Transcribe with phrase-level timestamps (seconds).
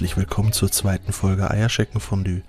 [0.00, 2.40] herzlich willkommen zur zweiten Folge Eierschecken Fondue.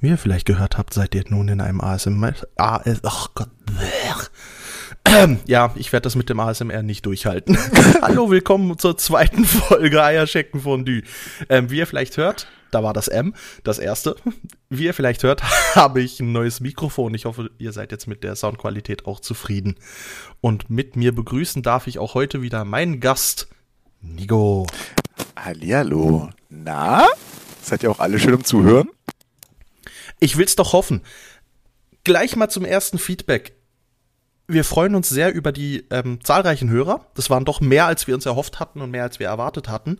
[0.00, 2.34] Wie ihr vielleicht gehört habt, seid ihr nun in einem ASMR.
[2.56, 3.48] AS, ach Gott.
[5.46, 7.56] Ja, ich werde das mit dem ASMR nicht durchhalten.
[8.02, 11.02] Hallo, willkommen zur zweiten Folge Eierschecken Fondue.
[11.48, 14.16] Ähm, wie ihr vielleicht hört, da war das M, das erste.
[14.68, 15.44] Wie ihr vielleicht hört,
[15.76, 17.14] habe ich ein neues Mikrofon.
[17.14, 19.76] Ich hoffe, ihr seid jetzt mit der Soundqualität auch zufrieden.
[20.40, 23.46] Und mit mir begrüßen darf ich auch heute wieder meinen Gast,
[24.00, 24.66] Nigo.
[25.36, 26.30] Hallihallo.
[26.48, 27.06] Na?
[27.62, 28.88] Seid ihr auch alle schön im Zuhören?
[30.20, 31.02] Ich will's doch hoffen.
[32.04, 33.56] Gleich mal zum ersten Feedback.
[34.48, 37.06] Wir freuen uns sehr über die ähm, zahlreichen Hörer.
[37.14, 39.98] Das waren doch mehr, als wir uns erhofft hatten und mehr, als wir erwartet hatten.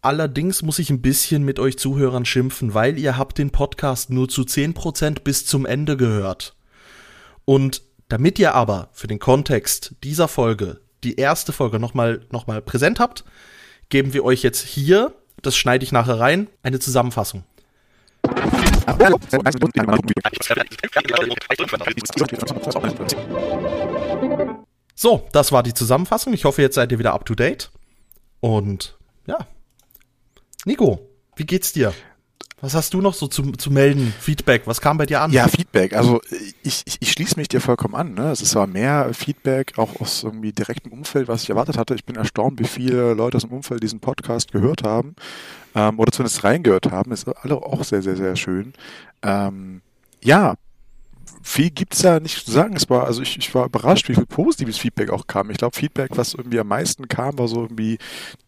[0.00, 4.28] Allerdings muss ich ein bisschen mit euch Zuhörern schimpfen, weil ihr habt den Podcast nur
[4.28, 6.56] zu 10% bis zum Ende gehört.
[7.44, 12.62] Und damit ihr aber für den Kontext dieser Folge die erste Folge nochmal noch mal
[12.62, 13.24] präsent habt,
[13.88, 17.44] geben wir euch jetzt hier, das schneide ich nachher rein, eine Zusammenfassung.
[24.94, 26.32] So, das war die Zusammenfassung.
[26.32, 27.70] Ich hoffe, jetzt seid ihr wieder up to date.
[28.40, 29.38] Und ja.
[30.64, 31.94] Nico, wie geht's dir?
[32.60, 34.12] Was hast du noch so zu, zu melden?
[34.18, 35.30] Feedback, was kam bei dir an?
[35.30, 35.94] Ja, Feedback.
[35.94, 36.20] Also
[36.62, 38.14] ich, ich, ich schließe mich dir vollkommen an.
[38.14, 38.32] Ne?
[38.32, 41.94] Es zwar mehr Feedback, auch aus irgendwie direktem Umfeld, was ich erwartet hatte.
[41.94, 45.14] Ich bin erstaunt, wie viele Leute aus dem Umfeld diesen Podcast gehört haben
[45.76, 47.10] ähm, oder zumindest reingehört haben.
[47.10, 48.72] Das ist alle auch sehr, sehr, sehr schön.
[49.22, 49.80] Ähm,
[50.22, 50.54] ja,
[51.42, 52.76] viel gibt's da nicht zu sagen.
[52.76, 55.50] Es war, also ich, ich war überrascht, wie viel positives Feedback auch kam.
[55.50, 57.98] Ich glaube, Feedback, was irgendwie am meisten kam, war so irgendwie,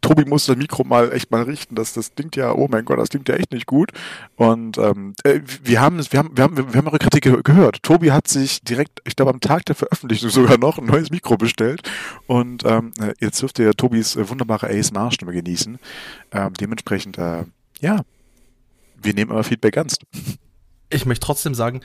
[0.01, 1.75] Tobi muss das Mikro mal echt mal richten.
[1.75, 3.93] Das, das klingt ja, oh mein Gott, das klingt ja echt nicht gut.
[4.37, 7.83] Und ähm, äh, wir haben wir haben, wir haben, wir haben eure Kritik ge gehört.
[7.83, 11.37] Tobi hat sich direkt, ich glaube, am Tag der Veröffentlichung sogar noch ein neues Mikro
[11.37, 11.83] bestellt.
[12.27, 15.79] Und ähm, jetzt dürft ihr Tobis äh, wunderbare ASMR-Stimme genießen.
[16.33, 17.45] Ähm, dementsprechend, äh,
[17.81, 18.03] ja,
[19.03, 20.05] wir nehmen euer Feedback ernst.
[20.91, 21.81] Ich möchte trotzdem sagen,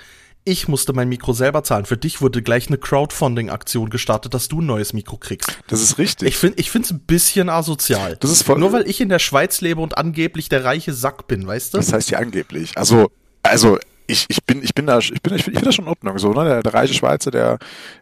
[0.45, 1.85] ich musste mein Mikro selber zahlen.
[1.85, 5.57] Für dich wurde gleich eine Crowdfunding-Aktion gestartet, dass du ein neues Mikro kriegst.
[5.67, 6.27] Das ist richtig.
[6.29, 8.15] Ich finde, ich ein bisschen asozial.
[8.19, 11.27] Das ist voll Nur weil ich in der Schweiz lebe und angeblich der reiche Sack
[11.27, 11.79] bin, weißt du?
[11.79, 12.77] Das heißt ja angeblich.
[12.77, 13.09] Also,
[13.41, 16.19] also ich, ich bin, ich bin da, ich bin, ich finde das schon in Ordnung.
[16.19, 16.45] So, ne?
[16.45, 17.57] Der, der reiche Schweizer, der,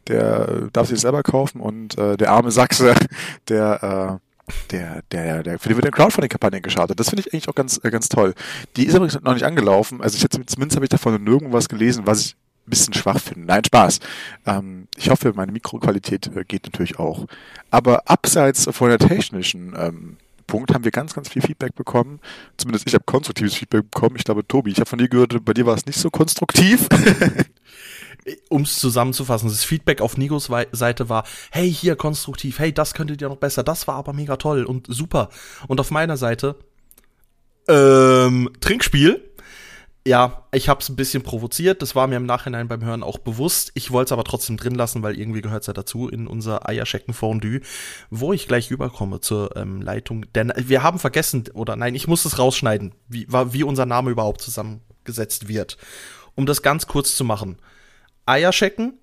[0.09, 2.93] der darf sich selber kaufen und äh, der arme Sachse,
[3.47, 4.32] der, äh,
[4.71, 6.99] der, der, der, für den wird eine Crowdfunding-Kampagne gestartet.
[6.99, 8.33] Das finde ich eigentlich auch ganz, äh, ganz toll.
[8.75, 10.01] Die ist übrigens noch nicht angelaufen.
[10.01, 12.35] Also ich hätte, zumindest habe ich davon nirgendwo was gelesen, was ich
[12.67, 13.45] ein bisschen schwach finde.
[13.47, 13.99] Nein, Spaß.
[14.45, 17.25] Ähm, ich hoffe, meine Mikroqualität äh, geht natürlich auch.
[17.71, 20.17] Aber abseits von der technischen ähm,
[20.47, 22.19] Punkt haben wir ganz, ganz viel Feedback bekommen.
[22.57, 24.15] Zumindest ich habe konstruktives Feedback bekommen.
[24.17, 26.87] Ich glaube, Tobi, ich habe von dir gehört, bei dir war es nicht so konstruktiv.
[28.49, 33.21] um es zusammenzufassen, das Feedback auf Nigos Seite war, hey, hier konstruktiv, hey, das könntet
[33.21, 35.29] ihr noch besser, das war aber mega toll und super.
[35.67, 36.55] Und auf meiner Seite,
[37.67, 39.29] ähm, Trinkspiel.
[40.05, 43.71] Ja, ich hab's ein bisschen provoziert, das war mir im Nachhinein beim Hören auch bewusst.
[43.73, 47.13] Ich wollte es aber trotzdem drin lassen, weil irgendwie gehört's ja dazu in unser Eierschecken
[47.13, 47.61] Fondue,
[48.09, 50.25] wo ich gleich überkomme zur ähm, Leitung.
[50.35, 54.41] Denn wir haben vergessen, oder nein, ich muss es rausschneiden, wie, wie unser Name überhaupt
[54.41, 55.77] zusammengesetzt wird.
[56.35, 57.57] Um das ganz kurz zu machen.
[58.25, 58.99] Eierschecken,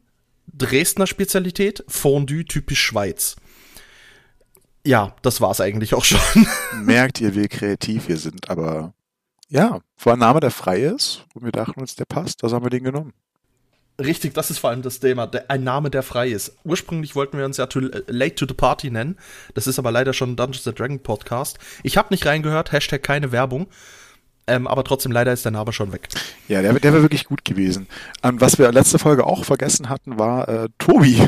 [0.46, 3.36] Dresdner Spezialität, Fondue typisch Schweiz.
[4.84, 6.46] Ja, das war's eigentlich auch schon.
[6.84, 8.94] Merkt ihr, wie kreativ wir sind, aber
[9.48, 12.64] ja, war ein Name, der frei ist und wir dachten uns, der passt, also haben
[12.64, 13.12] wir den genommen.
[14.00, 15.26] Richtig, das ist vor allem das Thema.
[15.26, 16.56] Der, ein Name, der frei ist.
[16.64, 19.18] Ursprünglich wollten wir uns ja to, Late to the Party nennen.
[19.52, 21.58] Das ist aber leider schon ein Dungeons Dragon Podcast.
[21.82, 23.66] Ich habe nicht reingehört, Hashtag keine Werbung.
[24.46, 26.08] Ähm, aber trotzdem, leider ist der Name schon weg.
[26.48, 27.86] Ja, der, der wäre wirklich gut gewesen.
[28.22, 31.26] Und was wir letzte Folge auch vergessen hatten, war äh, Tobi.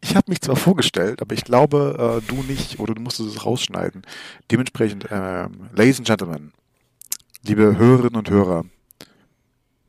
[0.00, 3.44] Ich habe mich zwar vorgestellt, aber ich glaube, äh, du nicht oder du musstest es
[3.44, 4.02] rausschneiden.
[4.50, 6.52] Dementsprechend, äh, Ladies and Gentlemen,
[7.42, 8.64] liebe Hörerinnen und Hörer,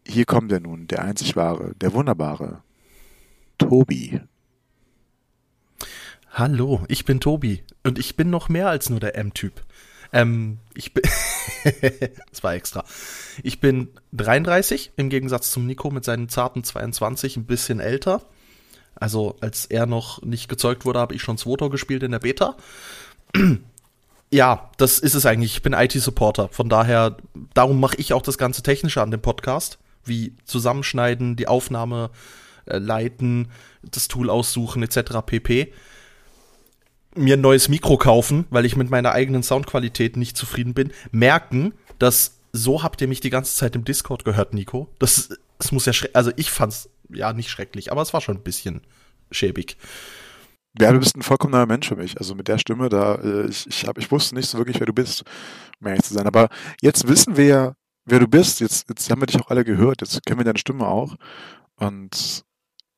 [0.08, 2.62] hier kommt er nun, der einzig wahre, der wunderbare
[3.58, 4.22] Tobi.
[6.34, 9.62] Hallo, ich bin Tobi und ich bin noch mehr als nur der M-Typ.
[10.14, 11.04] Ähm, ich bin,
[12.30, 12.84] das war extra.
[13.44, 18.22] Ich bin 33, im Gegensatz zum Nico mit seinen zarten 22, ein bisschen älter.
[18.96, 22.58] Also, als er noch nicht gezeugt wurde, habe ich schon Swotor gespielt in der Beta.
[24.32, 25.56] ja, das ist es eigentlich.
[25.56, 26.50] Ich bin IT-Supporter.
[26.50, 27.18] Von daher,
[27.54, 29.80] darum mache ich auch das ganze Technische an dem Podcast.
[30.04, 32.10] Wie zusammenschneiden, die Aufnahme
[32.66, 33.50] äh, leiten,
[33.82, 35.20] das Tool aussuchen, etc.
[35.26, 35.74] pp
[37.16, 41.74] mir ein neues Mikro kaufen, weil ich mit meiner eigenen Soundqualität nicht zufrieden bin, merken,
[42.00, 44.90] dass so habt ihr mich die ganze Zeit im Discord gehört, Nico.
[45.00, 48.44] Das, das muss ja, also ich fand's ja nicht schrecklich, aber es war schon ein
[48.44, 48.82] bisschen
[49.32, 49.78] schäbig.
[50.80, 52.18] Ja, du bist ein vollkommen neuer Mensch für mich.
[52.18, 54.88] Also mit der Stimme, da äh, ich, ich, hab, ich wusste nicht so wirklich, wer
[54.88, 55.24] du bist,
[55.82, 56.28] um ehrlich zu sein.
[56.28, 56.48] Aber
[56.82, 57.76] jetzt wissen wir ja,
[58.06, 58.62] wer du bist.
[58.62, 60.02] Jetzt, jetzt haben wir dich auch alle gehört.
[60.02, 61.16] Jetzt kennen wir deine Stimme auch.
[61.76, 62.46] Und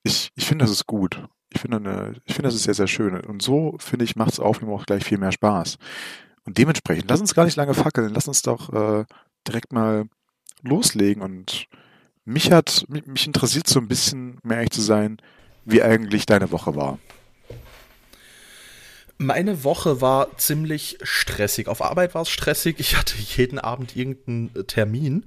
[0.04, 1.24] ich, ich finde, das ist gut.
[1.54, 3.20] Ich finde, eine, ich finde, das ist sehr, sehr schön.
[3.20, 5.78] Und so, finde ich, macht es Aufnehmen auch gleich viel mehr Spaß.
[6.46, 8.14] Und dementsprechend, lass uns gar nicht lange fackeln.
[8.14, 9.06] Lass uns doch äh,
[9.48, 10.06] direkt mal
[10.62, 11.22] loslegen.
[11.22, 11.68] Und
[12.26, 15.18] mich hat, mich, mich interessiert so ein bisschen, um ehrlich zu sein,
[15.66, 17.00] wie eigentlich deine Woche war.
[19.18, 21.68] Meine Woche war ziemlich stressig.
[21.68, 22.80] Auf Arbeit war es stressig.
[22.80, 25.26] Ich hatte jeden Abend irgendeinen Termin.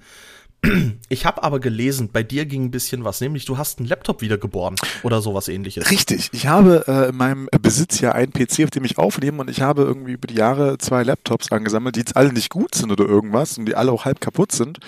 [1.08, 4.22] Ich habe aber gelesen, bei dir ging ein bisschen was, nämlich du hast einen Laptop
[4.22, 5.90] wiedergeboren oder sowas ähnliches.
[5.90, 6.30] Richtig.
[6.32, 9.60] Ich habe äh, in meinem Besitz ja einen PC, auf dem ich aufnehme und ich
[9.60, 13.04] habe irgendwie über die Jahre zwei Laptops angesammelt, die jetzt alle nicht gut sind oder
[13.04, 14.80] irgendwas und die alle auch halb kaputt sind.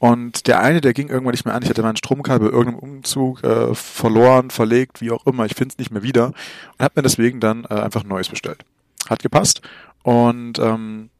[0.00, 1.62] Und der eine, der ging irgendwann nicht mehr an.
[1.62, 5.44] Ich hatte meinen Stromkabel bei irgendeinem Umzug äh, verloren, verlegt, wie auch immer.
[5.44, 6.26] Ich finde es nicht mehr wieder.
[6.26, 8.64] Und habe mir deswegen dann äh, einfach ein neues bestellt.
[9.08, 9.60] Hat gepasst.
[10.04, 11.10] Und ähm,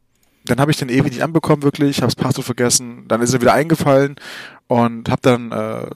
[0.49, 1.97] dann habe ich den ewig nicht anbekommen, wirklich.
[1.97, 3.05] Habe das Passwort vergessen.
[3.07, 4.15] Dann ist er wieder eingefallen.
[4.67, 5.89] Und habe dann, äh,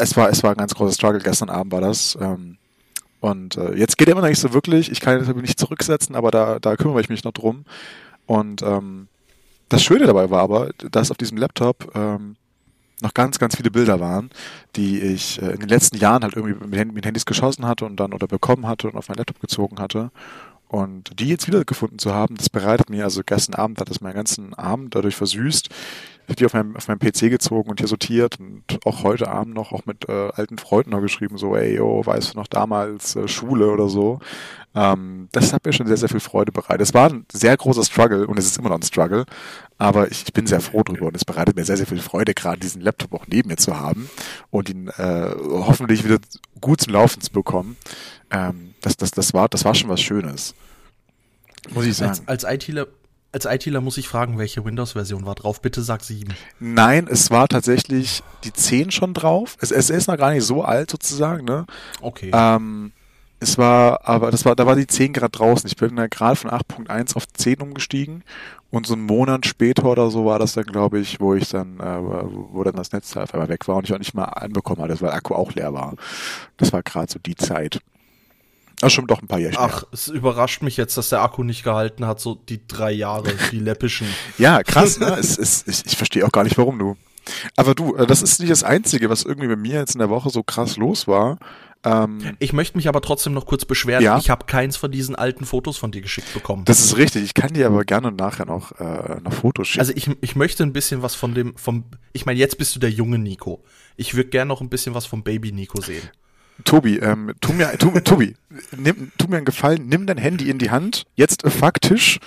[0.00, 1.20] es war es war ein ganz großer Struggle.
[1.20, 2.18] Gestern Abend war das.
[2.20, 2.56] Ähm,
[3.20, 4.90] und äh, jetzt geht er immer noch nicht so wirklich.
[4.90, 7.64] Ich kann ihn nicht zurücksetzen, aber da, da kümmere ich mich noch drum.
[8.26, 9.08] Und ähm,
[9.68, 12.36] das Schöne dabei war aber, dass auf diesem Laptop ähm,
[13.02, 14.30] noch ganz, ganz viele Bilder waren,
[14.76, 17.96] die ich äh, in den letzten Jahren halt irgendwie mit, mit Handys geschossen hatte und
[17.96, 20.10] dann oder bekommen hatte und auf mein Laptop gezogen hatte.
[20.70, 24.14] Und die jetzt wiedergefunden zu haben, das bereitet mir, also gestern Abend hat es meinen
[24.14, 25.68] ganzen Abend dadurch versüßt.
[25.68, 29.26] Ich habe die auf meinem, auf meinem PC gezogen und hier sortiert und auch heute
[29.26, 32.46] Abend noch auch mit äh, alten Freunden noch geschrieben, so, ey, yo, weißt du noch
[32.46, 34.20] damals äh, Schule oder so.
[34.74, 36.82] Ähm, das hat mir schon sehr, sehr viel Freude bereitet.
[36.82, 39.24] Es war ein sehr großer Struggle und es ist immer noch ein Struggle,
[39.78, 42.34] aber ich, ich bin sehr froh drüber und es bereitet mir sehr, sehr viel Freude,
[42.34, 44.08] gerade diesen Laptop auch neben mir zu haben
[44.50, 46.18] und ihn äh, hoffentlich wieder
[46.60, 47.76] gut zum Laufen zu bekommen.
[48.30, 50.54] Ähm, das, das, das, war, das war schon was Schönes.
[51.70, 52.10] Muss ich sagen.
[52.26, 52.86] Als, als ITler
[53.32, 55.60] als ITler muss ich fragen, welche Windows-Version war drauf?
[55.60, 56.34] Bitte sag 7.
[56.58, 59.56] Nein, es war tatsächlich die 10 schon drauf.
[59.60, 61.64] Es, es ist noch gar nicht so alt sozusagen, ne?
[62.00, 62.32] Okay.
[62.34, 62.90] Ähm,
[63.40, 65.66] es war, aber das war, da war die 10 Grad draußen.
[65.66, 68.22] Ich bin da gerade von 8.1 auf 10 umgestiegen
[68.70, 71.80] und so einen Monat später oder so war das dann, glaube ich, wo ich dann,
[71.80, 74.82] äh, wo dann das Netzteil auf einmal weg war und ich auch nicht mal anbekommen
[74.82, 75.94] hatte, weil der Akku auch leer war.
[76.58, 77.80] Das war gerade so die Zeit.
[78.80, 79.56] Das schon doch ein paar Jahre.
[79.58, 83.32] Ach, es überrascht mich jetzt, dass der Akku nicht gehalten hat, so die drei Jahre,
[83.50, 84.06] die läppischen.
[84.38, 85.16] ja, krass, ne?
[85.18, 86.96] es, es, ich, ich verstehe auch gar nicht, warum du.
[87.56, 90.10] Aber du, äh, das ist nicht das Einzige, was irgendwie bei mir jetzt in der
[90.10, 91.38] Woche so krass los war.
[91.82, 94.02] Ähm, ich möchte mich aber trotzdem noch kurz beschweren.
[94.02, 94.18] Ja?
[94.18, 96.64] Ich habe keins von diesen alten Fotos von dir geschickt bekommen.
[96.66, 97.24] Das ist richtig.
[97.24, 99.80] Ich kann dir aber gerne nachher noch, äh, noch Fotos schicken.
[99.80, 102.80] Also ich, ich möchte ein bisschen was von dem, vom, ich meine, jetzt bist du
[102.80, 103.62] der junge Nico.
[103.96, 106.08] Ich würde gerne noch ein bisschen was vom Baby Nico sehen.
[106.64, 108.34] Tobi, ähm, tu mir, tu, Tobi,
[108.76, 112.20] nimm, tu mir einen Gefallen, nimm dein Handy in die Hand, jetzt faktisch,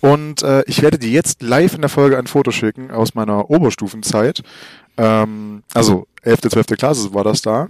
[0.00, 3.50] und äh, ich werde dir jetzt live in der Folge ein Foto schicken aus meiner
[3.50, 4.42] Oberstufenzeit.
[4.96, 6.66] Ähm, also 11., 12.
[6.78, 7.68] Klasse war das da.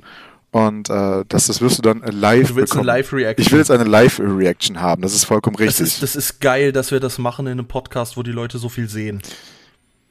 [0.56, 2.88] Und äh, das, das wirst du dann live Du willst bekommen.
[2.88, 3.44] eine Live-Reaction?
[3.44, 5.81] Ich will jetzt eine Live-Reaction haben, das ist vollkommen richtig.
[5.81, 8.56] Das ist, das ist geil, dass wir das machen in einem Podcast, wo die Leute
[8.56, 9.20] so viel sehen.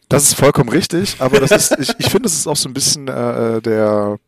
[0.07, 2.75] Das ist vollkommen richtig, aber das ist, ich, ich finde, das ist auch so ein
[2.75, 4.19] bisschen äh, der,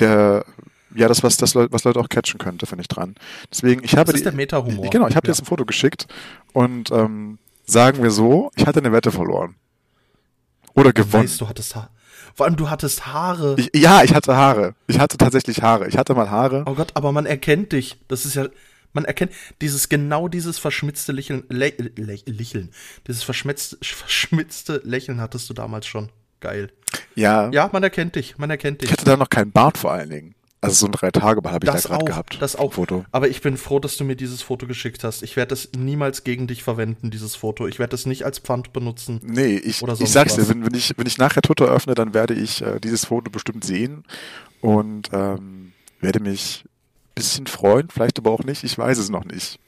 [0.00, 0.44] der,
[0.92, 3.14] ja, das, was, das, was Leute auch catchen könnte, finde ich dran.
[3.48, 4.10] Deswegen, ich habe.
[4.10, 4.90] Das ist der Meta-Humor.
[4.90, 5.30] Genau, ich habe ja.
[5.30, 6.08] dir jetzt ein Foto geschickt
[6.52, 9.54] und ähm, sagen wir so, ich hatte eine Wette verloren.
[10.74, 11.22] Oder gewonnen.
[11.22, 11.90] Weißt, du hattest ha
[12.36, 13.56] vor allem, du hattest Haare.
[13.58, 14.74] Ich, ja, ich hatte Haare.
[14.88, 15.88] Ich hatte tatsächlich Haare.
[15.88, 16.64] Ich hatte mal Haare.
[16.66, 17.96] Oh Gott, aber man erkennt dich.
[18.08, 18.46] Das ist ja,
[18.92, 22.70] man erkennt dieses, genau dieses verschmitzte Lächeln, Lä Lä Lächeln.
[23.08, 26.10] Dieses verschmitzte, verschmitzte Lächeln hattest du damals schon.
[26.40, 26.70] Geil.
[27.14, 27.50] Ja.
[27.52, 28.36] Ja, man erkennt dich.
[28.36, 28.90] Man erkennt dich.
[28.90, 30.34] Ich hatte da noch keinen Bart vor allen Dingen.
[30.60, 32.38] Also so ein drei Tage habe ich das da gerade gehabt.
[32.40, 32.72] Das auch.
[32.72, 33.04] Foto.
[33.12, 35.22] Aber ich bin froh, dass du mir dieses Foto geschickt hast.
[35.22, 37.66] Ich werde das niemals gegen dich verwenden, dieses Foto.
[37.66, 39.20] Ich werde das nicht als Pfand benutzen.
[39.22, 42.34] Nee, ich, ich sag's dir, wenn, wenn, ich, wenn ich nachher Twitter öffne, dann werde
[42.34, 44.04] ich äh, dieses Foto bestimmt sehen
[44.60, 48.64] und ähm, werde mich ein bisschen freuen, vielleicht aber auch nicht.
[48.64, 49.58] Ich weiß es noch nicht.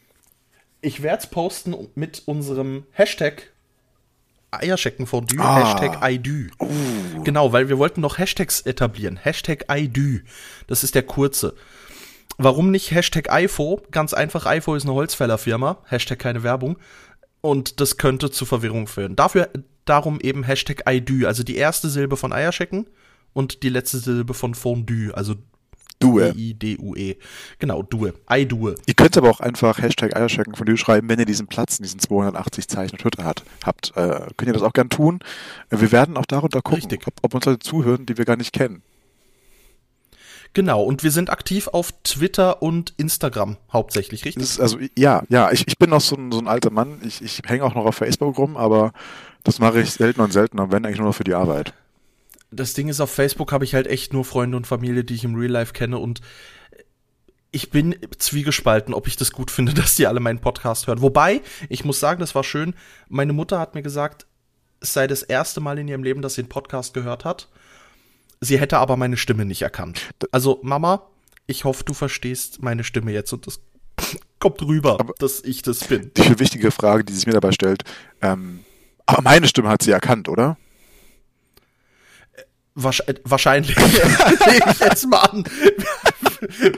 [0.81, 3.51] Ich werde es posten mit unserem Hashtag
[4.51, 5.57] Eierscheckenfondue, ah.
[5.59, 6.49] Hashtag IDU.
[6.61, 7.23] Uh.
[7.25, 9.17] Genau, weil wir wollten noch Hashtags etablieren.
[9.17, 10.21] Hashtag IDU.
[10.67, 11.55] Das ist der kurze.
[12.39, 13.83] Warum nicht Hashtag IFO?
[13.91, 15.83] Ganz einfach, IFO ist eine Holzfällerfirma.
[15.87, 16.79] Hashtag keine Werbung.
[17.41, 19.17] Und das könnte zu Verwirrung führen.
[19.17, 19.51] Dafür,
[19.85, 21.27] darum eben Hashtag IDU.
[21.27, 22.89] Also die erste Silbe von Eierschecken
[23.33, 25.13] und die letzte Silbe von Fondue.
[25.15, 25.35] Also
[25.99, 26.33] Due.
[26.37, 27.17] I-D-U-E.
[27.59, 28.15] Genau, Due.
[28.31, 28.75] I Due.
[28.87, 31.83] Ihr könnt aber auch einfach Hashtag Eierschecken von dir schreiben, wenn ihr diesen Platz in
[31.83, 33.93] diesen 280 Zeichen Twitter hat, habt.
[33.97, 35.21] Äh, könnt ihr das auch gern tun.
[35.71, 38.83] Wir werden auch darunter gucken, ob, ob uns Leute zuhören, die wir gar nicht kennen.
[40.55, 44.61] Genau, und wir sind aktiv auf Twitter und Instagram hauptsächlich, richtig?
[44.61, 47.01] Also ja, ja, ich, ich bin noch so ein, so ein alter Mann.
[47.05, 48.93] Ich, ich hänge auch noch auf Facebook rum, aber
[49.45, 51.75] das mache ich selten und selten und wenn eigentlich nur noch für die Arbeit.
[52.51, 55.25] Das Ding ist, auf Facebook habe ich halt echt nur Freunde und Familie, die ich
[55.25, 56.21] im Real Life kenne und
[57.51, 61.01] ich bin zwiegespalten, ob ich das gut finde, dass die alle meinen Podcast hören.
[61.01, 62.75] Wobei, ich muss sagen, das war schön.
[63.09, 64.27] Meine Mutter hat mir gesagt,
[64.81, 67.49] es sei das erste Mal in ihrem Leben, dass sie einen Podcast gehört hat.
[68.41, 70.01] Sie hätte aber meine Stimme nicht erkannt.
[70.31, 71.07] Also, Mama,
[71.47, 73.61] ich hoffe, du verstehst meine Stimme jetzt und das
[74.39, 76.13] kommt rüber, aber dass ich das bin.
[76.17, 77.83] Die wichtige Frage, die sich mir dabei stellt,
[78.23, 78.61] ähm,
[79.07, 80.57] aber meine Stimme hat sie erkannt, oder?
[82.83, 83.77] Wahrscheinlich.
[84.47, 85.45] Nehme ich jetzt mal an.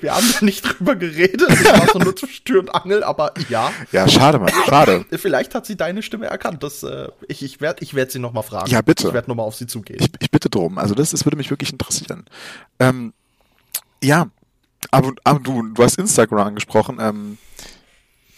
[0.01, 1.43] Wir haben da nicht drüber geredet.
[1.49, 3.71] Das war so nur zwischen Tür und Angel, aber ja.
[3.93, 4.51] Ja, schade, Mann.
[4.67, 5.05] Schade.
[5.11, 6.63] Vielleicht hat sie deine Stimme erkannt.
[6.63, 8.71] Das, äh, ich ich werde ich werd sie nochmal fragen.
[8.71, 9.09] Ja, bitte.
[9.09, 9.99] Ich werde nochmal auf sie zugehen.
[10.01, 10.79] Ich, ich bitte drum.
[10.79, 12.25] Also das, das würde mich wirklich interessieren.
[12.79, 13.13] Ähm,
[14.03, 14.29] ja,
[14.91, 16.99] aber, aber du, du hast Instagram angesprochen.
[17.01, 17.39] Ähm,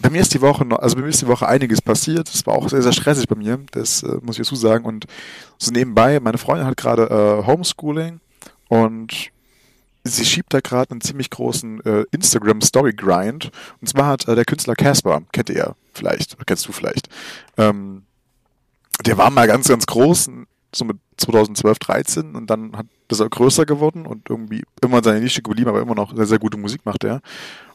[0.03, 2.27] bei mir ist die Woche noch, also bei mir ist die Woche einiges passiert.
[2.27, 4.83] Es war auch sehr, sehr stressig bei mir, das äh, muss ich dazu sagen.
[4.83, 5.05] Und
[5.57, 8.19] so nebenbei, meine Freundin hat gerade äh, Homeschooling
[8.67, 9.31] und
[10.03, 13.49] sie schiebt da gerade einen ziemlich großen äh, Instagram Story Grind.
[13.79, 17.07] Und zwar hat äh, der Künstler Casper, kennt ihr vielleicht, kennst du vielleicht,
[17.57, 18.03] ähm,
[19.05, 20.29] der war mal ganz, ganz groß,
[20.75, 25.03] so mit 2012, 13 und dann hat das er größer geworden und irgendwie immer in
[25.03, 27.21] seiner Nische geblieben, aber immer noch sehr, sehr gute Musik macht er.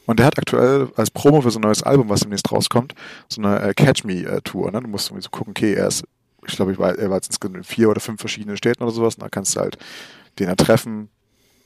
[0.05, 2.95] Und der hat aktuell als Promo für so ein neues Album, was demnächst rauskommt,
[3.27, 4.71] so eine äh, Catch Me äh, Tour.
[4.71, 4.81] Ne?
[4.81, 6.03] Du musst irgendwie so gucken, okay, er ist,
[6.47, 9.15] ich glaube, ich war, er war jetzt in vier oder fünf verschiedenen Städten oder sowas.
[9.15, 9.77] Und da kannst du halt
[10.39, 11.09] den da treffen,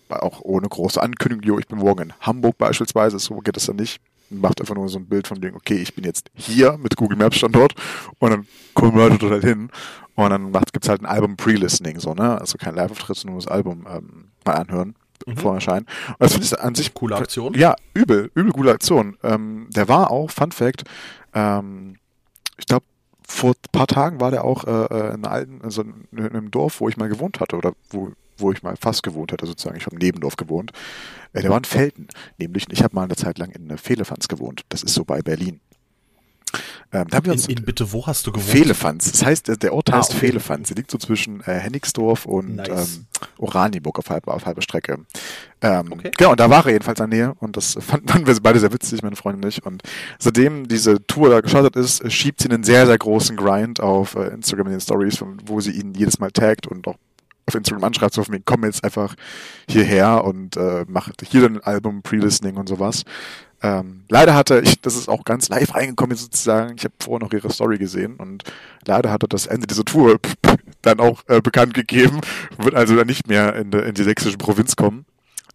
[0.10, 1.60] auch ohne große Ankündigung.
[1.60, 4.02] Ich bin morgen in Hamburg beispielsweise, so geht das dann nicht.
[4.40, 7.18] Macht einfach nur so ein Bild von dem, okay, ich bin jetzt hier mit Google
[7.18, 7.74] Maps Standort
[8.20, 9.70] und dann kommen Leute dort halt hin
[10.16, 12.40] und dann gibt es halt ein Album Pre-Listening, so, ne?
[12.40, 15.38] Also kein Live-Auftritt, sondern nur das Album ähm, mal anhören mhm.
[15.38, 15.86] vor Erscheinen.
[16.08, 16.94] Und das finde ich an sich.
[16.94, 17.54] Coole Aktion.
[17.56, 19.18] Ja, übel, übel coole Aktion.
[19.24, 20.84] Ähm, der war auch, Fun Fact,
[21.34, 21.98] ähm,
[22.58, 22.86] ich glaube,
[23.28, 26.82] vor ein paar Tagen war der auch äh, äh in, alten, also in einem Dorf,
[26.82, 29.78] wo ich mal gewohnt hatte, oder wo, wo ich mal fast gewohnt hatte, sozusagen.
[29.78, 30.72] Ich habe im Nebendorf gewohnt.
[31.34, 34.62] Äh, der war in Felten, nämlich, ich habe mal eine Zeit lang in Fehlefanz gewohnt.
[34.70, 35.60] Das ist so bei Berlin.
[36.92, 38.50] Ähm, da haben wir uns in, in bitte, wo hast du gewohnt?
[38.50, 39.12] Fehlefanz.
[39.12, 40.28] Das heißt, der Ort ah, heißt okay.
[40.28, 40.68] Fehlefanz.
[40.68, 42.98] Sie liegt so zwischen äh, Hennigsdorf und nice.
[42.98, 43.06] ähm,
[43.38, 45.00] Oranienburg auf halber, auf halber Strecke.
[45.62, 46.12] Ähm, okay.
[46.16, 49.02] Genau, und da war er jedenfalls an Nähe und das fanden wir beide sehr witzig,
[49.02, 49.66] meine Freundin und ich.
[49.66, 49.82] Und
[50.20, 54.28] seitdem diese Tour da gestartet ist, schiebt sie einen sehr, sehr großen Grind auf äh,
[54.28, 56.98] Instagram in den Stories, wo sie ihn jedes Mal taggt und auch
[57.46, 59.16] auf Instagram anschreibt, so von mir, komm jetzt einfach
[59.70, 63.04] hierher und äh, mach hier dann ein Album, Pre-Listening und sowas.
[63.62, 67.34] Ähm, leider hatte ich, das ist auch ganz live reingekommen sozusagen, ich habe vorher noch
[67.34, 68.44] ihre Story gesehen und
[68.86, 70.20] leider hatte das Ende dieser Tour
[70.82, 72.20] dann auch äh, bekannt gegeben,
[72.58, 75.06] wird also dann nicht mehr in, in die sächsische Provinz kommen.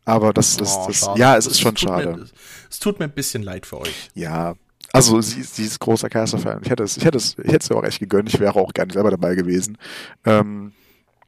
[0.07, 2.17] Aber das ist, oh, das, ja, es ist schon es schade.
[2.17, 2.27] Mir,
[2.71, 4.09] es tut mir ein bisschen leid für euch.
[4.15, 4.55] Ja,
[4.91, 6.61] also sie, sie ist großer Caster-Fan.
[6.63, 8.33] Ich hätte es, ich hätte es, ich hätte es ja auch echt gegönnt.
[8.33, 9.77] Ich wäre auch gerne selber dabei gewesen.
[10.25, 10.73] Ähm,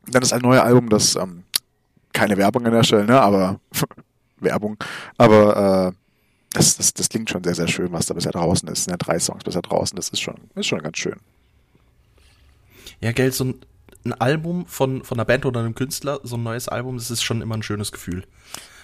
[0.07, 1.45] dann ist ein neues Album, das ähm,
[2.12, 3.61] keine Werbung an der Stelle, ne, aber
[4.40, 4.76] Werbung,
[5.16, 6.00] aber äh,
[6.52, 8.88] das, das, das klingt schon sehr, sehr schön, was da bisher draußen ist.
[8.90, 8.99] Ne?
[8.99, 11.16] Drei Songs bisher draußen, das ist schon, ist schon ganz schön.
[13.00, 13.61] Ja, Geld, so ein,
[14.04, 17.23] ein Album von, von einer Band oder einem Künstler, so ein neues Album, das ist
[17.23, 18.25] schon immer ein schönes Gefühl.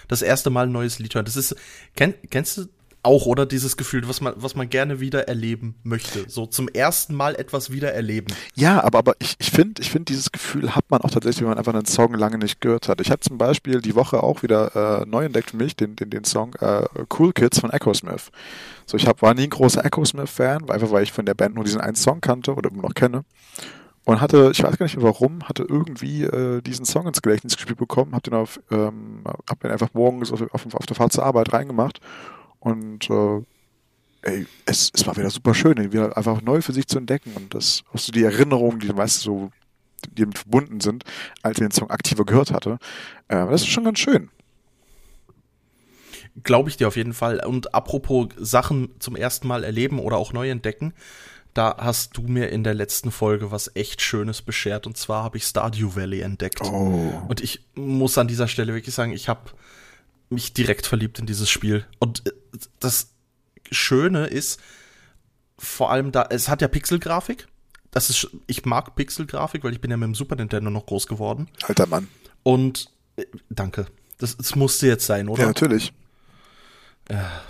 [0.07, 1.25] Das erste Mal ein neues Lied hören.
[1.25, 1.55] Das ist,
[1.95, 2.67] kenn, kennst du
[3.07, 3.45] auch, oder?
[3.45, 6.25] Dieses Gefühl, was man, was man gerne wieder erleben möchte.
[6.27, 8.27] So zum ersten Mal etwas wieder erleben.
[8.53, 11.49] Ja, aber, aber ich, ich finde, ich finde, dieses Gefühl hat man auch tatsächlich, wenn
[11.49, 12.99] man einfach einen Song lange nicht gehört hat.
[12.99, 16.09] Ich habe zum Beispiel die Woche auch wieder äh, neu entdeckt für mich, den, den,
[16.09, 16.83] den Song äh,
[17.17, 18.29] Cool Kids von Echo Smith.
[18.85, 21.55] So, ich hab, war nie ein großer Echo Smith-Fan, einfach weil ich von der Band
[21.55, 23.23] nur diesen einen Song kannte oder immer noch kenne.
[24.03, 27.55] Und hatte, ich weiß gar nicht mehr warum, hatte irgendwie äh, diesen Song ins Gedächtnis
[27.55, 31.11] gespielt bekommen, hab den auf, ähm, hab den einfach morgens auf, auf, auf der Fahrt
[31.11, 31.99] zur Arbeit reingemacht
[32.67, 33.41] und äh,
[34.23, 37.53] ey, es, es war wieder super schön, wieder einfach neu für sich zu entdecken und
[37.53, 39.51] das auch so die Erinnerungen, die du, so,
[40.11, 41.05] die damit verbunden sind,
[41.41, 42.77] als ich den Song aktiver gehört hatte.
[43.29, 44.29] Äh, das ist schon ganz schön.
[46.43, 47.43] Glaube ich dir auf jeden Fall.
[47.43, 50.93] Und apropos Sachen zum ersten Mal erleben oder auch neu entdecken,
[51.53, 54.85] da hast du mir in der letzten Folge was echt Schönes beschert.
[54.85, 56.61] Und zwar habe ich Stardew Valley entdeckt.
[56.61, 57.13] Oh.
[57.29, 59.49] Und ich muss an dieser Stelle wirklich sagen, ich habe
[60.29, 61.85] mich direkt verliebt in dieses Spiel.
[61.99, 62.31] Und äh,
[62.79, 63.09] das
[63.71, 64.59] Schöne ist,
[65.57, 67.47] vor allem da, es hat ja Pixelgrafik.
[67.91, 71.07] Das ist, ich mag Pixelgrafik, weil ich bin ja mit dem Super Nintendo noch groß
[71.07, 71.47] geworden.
[71.63, 72.07] Alter Mann.
[72.43, 73.87] Und äh, danke.
[74.17, 75.41] Das, das musste jetzt sein, oder?
[75.41, 75.93] Ja, natürlich.
[77.09, 77.41] Ja.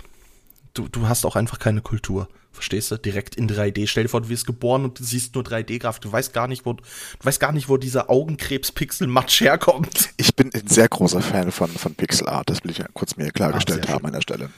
[0.74, 2.28] Du, du hast auch einfach keine Kultur.
[2.52, 2.96] Verstehst du?
[2.96, 3.86] Direkt in 3D.
[3.86, 6.00] Stell dir vor, du wirst geboren und du siehst nur 3D-Grafik.
[6.02, 6.82] Du weißt gar nicht, wo, du
[7.22, 10.10] weißt gar nicht, wo dieser Augenkrebs-Pixel-Matsch herkommt.
[10.16, 12.50] Ich bin ein sehr großer Fan von, von Pixel Art.
[12.50, 14.50] Das will ich kurz mir klargestellt ah, haben an der Stelle.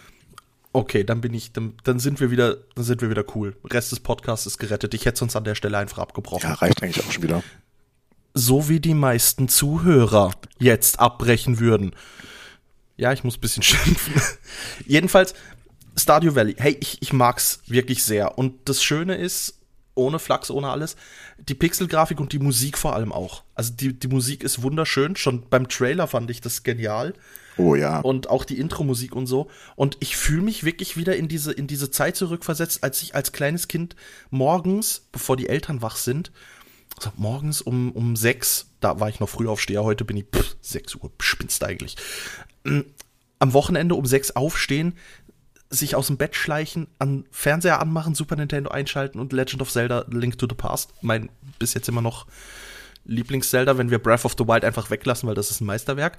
[0.72, 3.56] Okay, dann bin ich, dann, dann sind wir wieder, dann sind wir wieder cool.
[3.64, 4.94] Rest des Podcasts ist gerettet.
[4.94, 6.48] Ich hätte uns an der Stelle einfach abgebrochen.
[6.48, 7.42] Ja, reicht eigentlich auch schon wieder.
[8.34, 11.96] So wie die meisten Zuhörer jetzt abbrechen würden.
[12.96, 14.14] Ja, ich muss ein bisschen schimpfen.
[14.86, 15.34] Jedenfalls,
[15.96, 16.54] Stardew Valley.
[16.58, 18.38] Hey, ich, ich mag's wirklich sehr.
[18.38, 19.58] Und das Schöne ist,
[19.94, 20.96] ohne Flachs, ohne alles,
[21.38, 23.42] die Pixelgrafik und die Musik vor allem auch.
[23.54, 25.16] Also die, die Musik ist wunderschön.
[25.16, 27.14] Schon beim Trailer fand ich das genial.
[27.56, 28.00] Oh ja.
[28.00, 29.50] Und auch die Intro-Musik und so.
[29.76, 33.32] Und ich fühle mich wirklich wieder in diese, in diese Zeit zurückversetzt, als ich als
[33.32, 33.96] kleines Kind
[34.30, 36.32] morgens, bevor die Eltern wach sind,
[36.96, 40.56] also morgens um, um sechs, da war ich noch früh aufsteher, heute bin ich pff,
[40.60, 41.96] sechs Uhr, spinnst eigentlich.
[42.64, 42.80] Mm,
[43.38, 44.94] am Wochenende um sechs aufstehen,
[45.70, 50.04] sich aus dem Bett schleichen, an Fernseher anmachen, Super Nintendo einschalten und Legend of Zelda
[50.10, 52.26] Link to the Past, mein bis jetzt immer noch
[53.04, 56.18] Lieblings-Zelda, wenn wir Breath of the Wild einfach weglassen, weil das ist ein Meisterwerk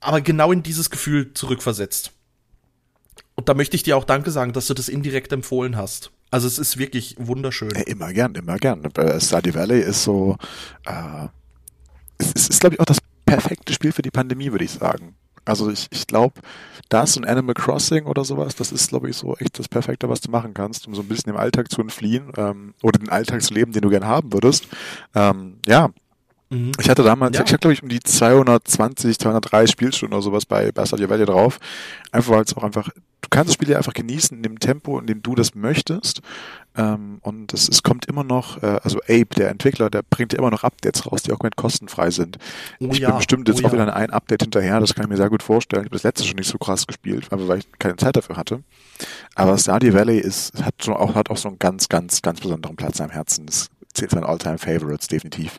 [0.00, 2.12] aber genau in dieses Gefühl zurückversetzt.
[3.34, 6.10] Und da möchte ich dir auch Danke sagen, dass du das indirekt empfohlen hast.
[6.30, 7.70] Also es ist wirklich wunderschön.
[7.70, 8.84] Immer gern, immer gern.
[8.96, 10.36] Äh, Stardew Valley ist so,
[10.86, 11.26] äh,
[12.18, 15.16] es, es ist, glaube ich, auch das perfekte Spiel für die Pandemie, würde ich sagen.
[15.46, 16.34] Also ich, ich glaube,
[16.88, 20.20] das und Animal Crossing oder sowas, das ist, glaube ich, so echt das Perfekte, was
[20.20, 23.42] du machen kannst, um so ein bisschen im Alltag zu entfliehen ähm, oder den Alltag
[23.42, 24.66] zu leben, den du gern haben würdest.
[25.14, 25.90] Ähm, ja,
[26.50, 26.72] Mhm.
[26.78, 27.44] Ich hatte damals, ja.
[27.44, 31.26] ich hatte glaube ich um die 220, 230 Spielstunden oder sowas bei, bei Stadio Valley
[31.26, 31.58] drauf.
[32.12, 34.98] Einfach weil es auch einfach, du kannst das Spiel ja einfach genießen in dem Tempo,
[34.98, 36.20] in dem du das möchtest.
[36.76, 40.38] Ähm, und es, es kommt immer noch, äh, also Ape, der Entwickler, der bringt ja
[40.38, 42.38] immer noch Updates raus, die auch komplett kostenfrei sind.
[42.78, 45.10] Oh ich ja, bin bestimmt jetzt oh auch wieder ein Update hinterher, das kann ich
[45.10, 45.82] mir sehr gut vorstellen.
[45.82, 48.36] Ich habe das letzte schon nicht so krass gespielt, aber weil ich keine Zeit dafür
[48.36, 48.62] hatte.
[49.34, 52.76] Aber Stardew Valley ist, hat, so auch, hat auch so einen ganz, ganz, ganz besonderen
[52.76, 53.46] Platz am Herzen.
[53.46, 55.58] Das zählt zu meinen Alltime favorites definitiv.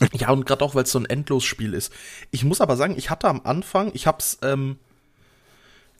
[0.12, 1.92] Ja, und gerade auch, weil es so ein Endlosspiel ist.
[2.30, 4.76] Ich muss aber sagen, ich hatte am Anfang, ich hab's, ähm,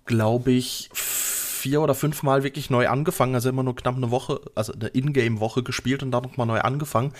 [0.07, 4.41] glaube ich, vier oder fünf Mal wirklich neu angefangen, also immer nur knapp eine Woche,
[4.55, 7.13] also eine Ingame-Woche gespielt und dann nochmal neu angefangen,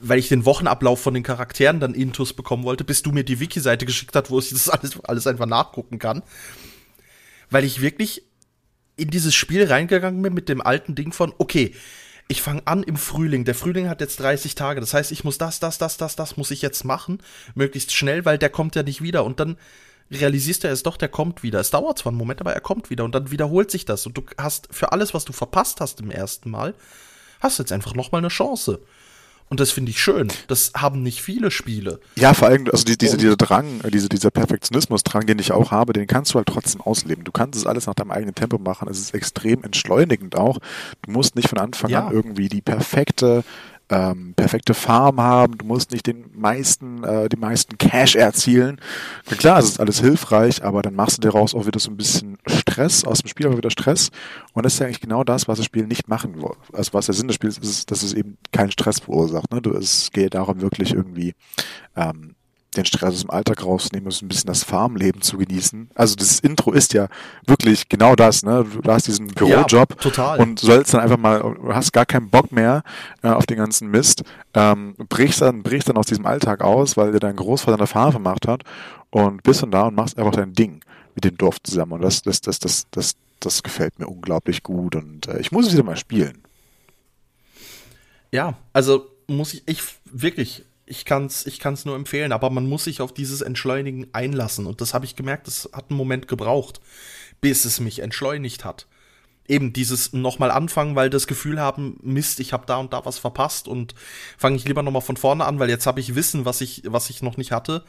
[0.00, 3.40] weil ich den Wochenablauf von den Charakteren dann intus bekommen wollte, bis du mir die
[3.40, 6.22] Wiki-Seite geschickt hast, wo ich das alles, alles einfach nachgucken kann.
[7.50, 8.22] Weil ich wirklich
[8.96, 11.74] in dieses Spiel reingegangen bin mit dem alten Ding von, okay,
[12.28, 13.46] ich fange an im Frühling.
[13.46, 14.80] Der Frühling hat jetzt 30 Tage.
[14.80, 17.22] Das heißt, ich muss das, das, das, das, das muss ich jetzt machen.
[17.54, 19.24] Möglichst schnell, weil der kommt ja nicht wieder.
[19.24, 19.56] Und dann
[20.10, 21.58] realisierst du erst doch, der kommt wieder.
[21.58, 23.04] Es dauert zwar einen Moment, aber er kommt wieder.
[23.04, 24.06] Und dann wiederholt sich das.
[24.06, 26.74] Und du hast für alles, was du verpasst hast im ersten Mal,
[27.40, 28.80] hast du jetzt einfach nochmal eine Chance.
[29.48, 30.28] Und das finde ich schön.
[30.46, 32.00] Das haben nicht viele Spiele.
[32.16, 35.70] Ja, vor allem, also die, diese, dieser Drang, äh, diese, dieser Perfektionismus-Drang, den ich auch
[35.70, 37.24] habe, den kannst du halt trotzdem ausleben.
[37.24, 38.88] Du kannst es alles nach deinem eigenen Tempo machen.
[38.88, 40.58] Es ist extrem entschleunigend auch.
[41.02, 42.06] Du musst nicht von Anfang ja.
[42.06, 43.42] an irgendwie die perfekte
[43.90, 48.80] ähm, perfekte Farm haben, du musst nicht den meisten, äh, die meisten Cash erzielen.
[49.30, 51.96] Na klar, es ist alles hilfreich, aber dann machst du daraus auch wieder so ein
[51.96, 54.10] bisschen Stress, aus dem Spiel aber wieder Stress.
[54.52, 56.50] Und das ist ja eigentlich genau das, was das Spiel nicht machen will.
[56.72, 59.52] Also was der Sinn des Spiels ist, dass es eben keinen Stress verursacht.
[59.52, 59.62] Ne?
[59.62, 61.34] Du, es geht darum, wirklich irgendwie
[61.96, 62.34] ähm,
[62.76, 65.90] den Stress aus dem Alltag rausnehmen und so ein bisschen das Farmleben zu genießen.
[65.94, 67.08] Also das Intro ist ja
[67.46, 68.66] wirklich genau das, ne?
[68.82, 72.52] Du hast diesen Bürojob ja, und sollst dann einfach mal, du hast gar keinen Bock
[72.52, 72.82] mehr
[73.22, 74.22] äh, auf den ganzen Mist,
[74.54, 78.12] ähm, brichst dann, brichst dann aus diesem Alltag aus, weil dir dein Großvater eine Farm
[78.12, 78.62] gemacht hat
[79.10, 80.80] und bist dann da und machst einfach dein Ding
[81.14, 81.92] mit dem Dorf zusammen.
[81.92, 85.66] Und das, das, das, das, das, das gefällt mir unglaublich gut und äh, ich muss
[85.66, 86.42] es wieder mal spielen.
[88.30, 92.68] Ja, also muss ich, ich wirklich, ich kann es ich kann's nur empfehlen, aber man
[92.68, 94.66] muss sich auf dieses Entschleunigen einlassen.
[94.66, 96.80] Und das habe ich gemerkt, das hat einen Moment gebraucht,
[97.40, 98.86] bis es mich entschleunigt hat.
[99.46, 103.18] Eben dieses nochmal anfangen, weil das Gefühl haben, Mist, ich habe da und da was
[103.18, 103.94] verpasst und
[104.36, 107.08] fange ich lieber nochmal von vorne an, weil jetzt habe ich Wissen, was ich, was
[107.08, 107.84] ich noch nicht hatte.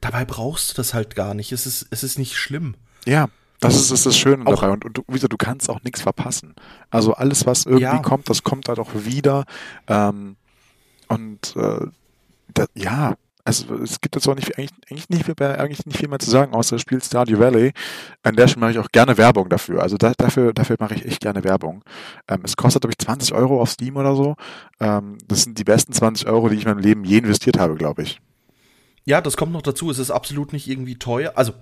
[0.00, 1.50] Dabei brauchst du das halt gar nicht.
[1.50, 2.76] Es ist, es ist nicht schlimm.
[3.06, 3.28] Ja,
[3.60, 4.72] das ist, ist das Schöne auch, dabei.
[4.72, 6.54] Und, und du, wie gesagt, du kannst auch nichts verpassen.
[6.90, 7.98] Also alles, was irgendwie ja.
[7.98, 9.46] kommt, das kommt halt auch wieder.
[9.88, 10.36] Ähm,
[11.08, 11.86] und äh,
[12.54, 13.14] da, ja,
[13.48, 16.52] also es gibt jetzt auch nicht, eigentlich, eigentlich, nicht, eigentlich nicht viel mehr zu sagen,
[16.52, 17.72] außer das Spiel Stardew Valley.
[18.22, 19.82] An der Stelle mache ich auch gerne Werbung dafür.
[19.82, 21.82] Also da, dafür, dafür mache ich echt gerne Werbung.
[22.28, 24.36] Ähm, es kostet, glaube ich, 20 Euro auf Steam oder so.
[24.80, 27.74] Ähm, das sind die besten 20 Euro, die ich in meinem Leben je investiert habe,
[27.76, 28.20] glaube ich.
[29.06, 29.90] Ja, das kommt noch dazu.
[29.90, 31.32] Es ist absolut nicht irgendwie teuer.
[31.34, 31.54] Also,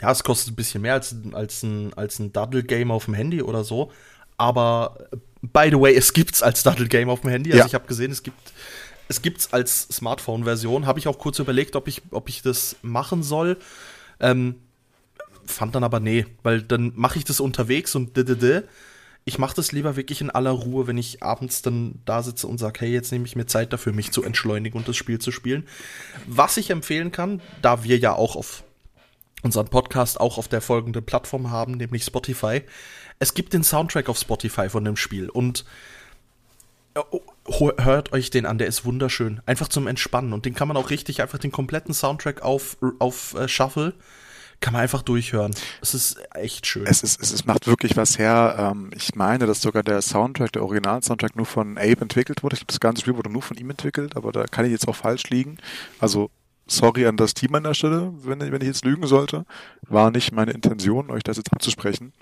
[0.00, 3.42] ja, es kostet ein bisschen mehr als, als ein, als ein Daddle-Game auf dem Handy
[3.42, 3.90] oder so.
[4.36, 5.08] Aber,
[5.40, 7.50] by the way, es gibt's als Daddle-Game auf dem Handy.
[7.50, 7.66] Also, ja.
[7.66, 8.52] ich habe gesehen, es gibt
[9.08, 10.86] es gibt es als Smartphone-Version.
[10.86, 13.58] Habe ich auch kurz überlegt, ob ich, ob ich das machen soll.
[14.20, 14.56] Ähm,
[15.44, 18.62] fand dann aber, nee, weil dann mache ich das unterwegs und d -d -d.
[19.24, 22.58] ich mache das lieber wirklich in aller Ruhe, wenn ich abends dann da sitze und
[22.58, 25.32] sage, hey, jetzt nehme ich mir Zeit dafür, mich zu entschleunigen und das Spiel zu
[25.32, 25.66] spielen.
[26.26, 28.64] Was ich empfehlen kann, da wir ja auch auf
[29.42, 32.62] unseren Podcast auch auf der folgenden Plattform haben, nämlich Spotify.
[33.18, 35.64] Es gibt den Soundtrack auf Spotify von dem Spiel und
[37.48, 39.40] hört euch den an, der ist wunderschön.
[39.46, 40.32] Einfach zum Entspannen.
[40.32, 43.94] Und den kann man auch richtig, einfach den kompletten Soundtrack auf, auf uh, Shuffle,
[44.60, 45.52] kann man einfach durchhören.
[45.80, 46.86] Es ist echt schön.
[46.86, 48.56] Es, ist, es, es macht wirklich was her.
[48.58, 52.54] Ähm, ich meine, dass sogar der Soundtrack, der Original-Soundtrack nur von Abe entwickelt wurde.
[52.54, 54.86] Ich glaube, das ganze Spiel wurde nur von ihm entwickelt, aber da kann ich jetzt
[54.86, 55.58] auch falsch liegen.
[55.98, 56.30] Also
[56.68, 59.44] sorry an das Team an der Stelle, wenn, wenn ich jetzt lügen sollte.
[59.88, 62.12] War nicht meine Intention, euch das jetzt abzusprechen.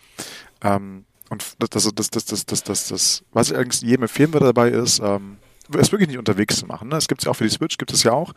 [0.62, 4.46] Ähm, und das, das, das, das, das, das, das, was ich eigentlich jedem empfehlen würde
[4.46, 5.38] dabei ist, ähm,
[5.78, 6.88] es wirklich nicht unterwegs zu machen.
[6.88, 6.96] Ne?
[6.96, 8.32] Es gibt es ja auch für die Switch, gibt es ja auch.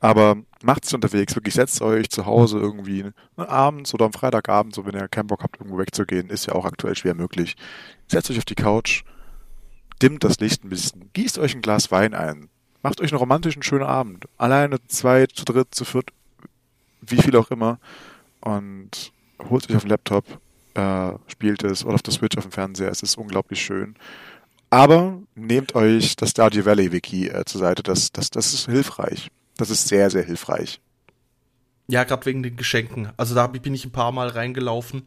[0.00, 4.74] Aber macht es unterwegs, wirklich setzt euch zu Hause irgendwie ne, abends oder am Freitagabend,
[4.74, 7.56] so wenn ihr keinen Bock habt, irgendwo wegzugehen, ist ja auch aktuell schwer möglich.
[8.08, 9.02] Setzt euch auf die Couch,
[10.00, 12.48] dimmt das Licht ein bisschen, gießt euch ein Glas Wein ein,
[12.82, 14.24] macht euch einen romantischen, schönen Abend.
[14.38, 16.10] Alleine, zwei, zu dritt, zu viert,
[17.02, 17.78] wie viel auch immer.
[18.40, 19.12] Und
[19.50, 20.24] holt euch auf den Laptop
[20.74, 22.90] äh, spielt es oder auf der Switch auf dem Fernseher.
[22.90, 23.94] Es ist unglaublich schön.
[24.70, 27.82] Aber nehmt euch das Stardew Valley Wiki äh, zur Seite.
[27.82, 29.30] Das, das, das ist hilfreich.
[29.56, 30.80] Das ist sehr, sehr hilfreich.
[31.88, 33.10] Ja, gerade wegen den Geschenken.
[33.16, 35.02] Also da bin ich ein paar Mal reingelaufen.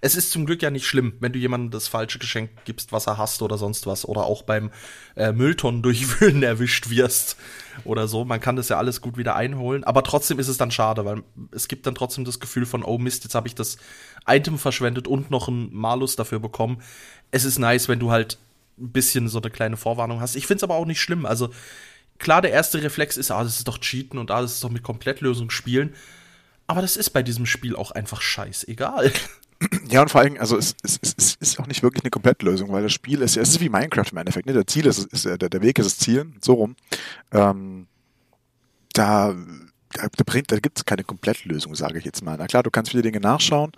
[0.00, 3.06] Es ist zum Glück ja nicht schlimm, wenn du jemandem das falsche Geschenk gibst, was
[3.06, 4.04] er hasst oder sonst was.
[4.04, 4.70] Oder auch beim
[5.16, 7.36] äh, Mülltonnen durchwühlen erwischt wirst
[7.84, 8.24] oder so.
[8.24, 9.84] Man kann das ja alles gut wieder einholen.
[9.84, 12.98] Aber trotzdem ist es dann schade, weil es gibt dann trotzdem das Gefühl von, oh
[12.98, 13.78] Mist, jetzt habe ich das
[14.26, 16.82] Item verschwendet und noch einen Malus dafür bekommen.
[17.30, 18.38] Es ist nice, wenn du halt
[18.78, 20.36] ein bisschen so eine kleine Vorwarnung hast.
[20.36, 21.26] Ich finde es aber auch nicht schlimm.
[21.26, 21.50] Also
[22.18, 24.70] klar, der erste Reflex ist, ah, das ist doch Cheaten und ah, das ist doch
[24.70, 25.94] mit Komplettlösung spielen.
[26.66, 29.12] Aber das ist bei diesem Spiel auch einfach scheißegal.
[29.88, 32.70] Ja, und vor allem, also es, es, es, es ist auch nicht wirklich eine Komplettlösung,
[32.72, 34.52] weil das Spiel ist ja, es ist wie Minecraft im Endeffekt, ne?
[34.52, 36.76] Der Ziel ist, ist der, der Weg ist das Ziel, so rum.
[37.32, 37.86] Ähm,
[38.92, 39.34] da
[39.92, 40.06] da,
[40.46, 42.36] da, gibt es keine Komplettlösung, sage ich jetzt mal.
[42.38, 43.72] Na klar, du kannst viele Dinge nachschauen,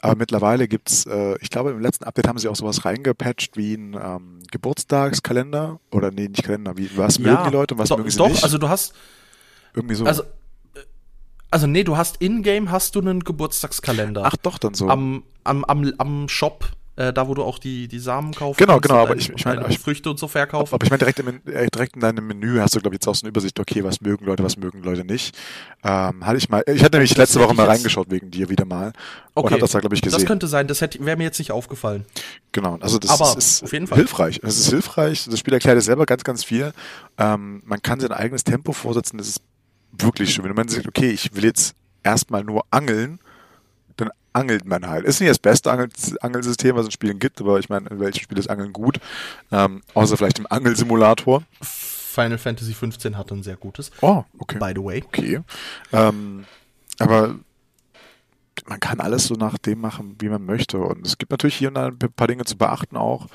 [0.00, 3.74] aber mittlerweile gibt's, äh, ich glaube, im letzten Update haben sie auch sowas reingepatcht wie
[3.74, 7.88] ein ähm, Geburtstagskalender oder nee, nicht Kalender, wie was ja, mögen die Leute und was
[7.88, 8.42] doch, mögen sie doch, nicht.
[8.42, 8.94] also du hast
[9.74, 10.04] irgendwie so.
[10.04, 10.24] Also
[11.52, 14.22] also nee, du hast in-game hast du einen Geburtstagskalender.
[14.24, 14.88] Ach doch, dann so.
[14.88, 18.58] Am, am, am, am Shop, äh, da wo du auch die, die Samen kaufst.
[18.58, 20.74] Genau, genau, aber ich, ich meine, Früchte und so verkaufen.
[20.74, 23.08] Aber ich meine, direkt, im, äh, direkt in deinem Menü hast du, glaube ich, jetzt
[23.08, 25.36] auch so eine Übersicht, okay, was mögen Leute, was mögen Leute nicht.
[25.84, 28.92] Ähm, hatte ich mal, ich hatte nämlich letzte Woche mal reingeschaut wegen dir wieder mal.
[29.34, 29.46] Okay.
[29.46, 30.18] Und hab das da, glaube ich, gesehen.
[30.18, 32.06] Das könnte sein, das wäre mir jetzt nicht aufgefallen.
[32.52, 33.98] Genau, also das aber ist, auf jeden Fall.
[33.98, 34.40] hilfreich.
[34.42, 35.26] Es ist hilfreich.
[35.30, 36.72] Das Spiel erklärt es selber ganz, ganz viel.
[37.18, 39.40] Ähm, man kann sein eigenes Tempo vorsetzen, das ist
[39.92, 40.44] wirklich schön.
[40.44, 43.20] Wenn man sagt, okay, ich will jetzt erstmal nur angeln,
[43.96, 45.04] dann angelt man halt.
[45.04, 45.88] Ist nicht das beste Angel
[46.20, 48.98] Angelsystem, was es in Spielen gibt, aber ich meine, in welchem Spiel ist Angeln gut?
[49.50, 51.42] Ähm, außer vielleicht im Angelsimulator.
[51.60, 53.90] Final Fantasy 15 hat ein sehr gutes.
[54.00, 54.58] Oh, okay.
[54.58, 55.02] By the way.
[55.06, 55.40] Okay.
[55.92, 56.44] Ähm,
[56.98, 57.36] aber
[58.66, 60.78] man kann alles so nach dem machen, wie man möchte.
[60.78, 63.28] Und es gibt natürlich hier und da ein paar Dinge zu beachten auch.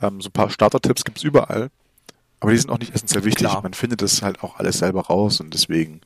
[0.00, 1.70] Ähm, so ein paar Starter-Tipps gibt es überall.
[2.44, 3.46] Aber die sind auch nicht essentiell wichtig.
[3.46, 3.62] Klar.
[3.62, 6.02] Man findet das halt auch alles selber raus und deswegen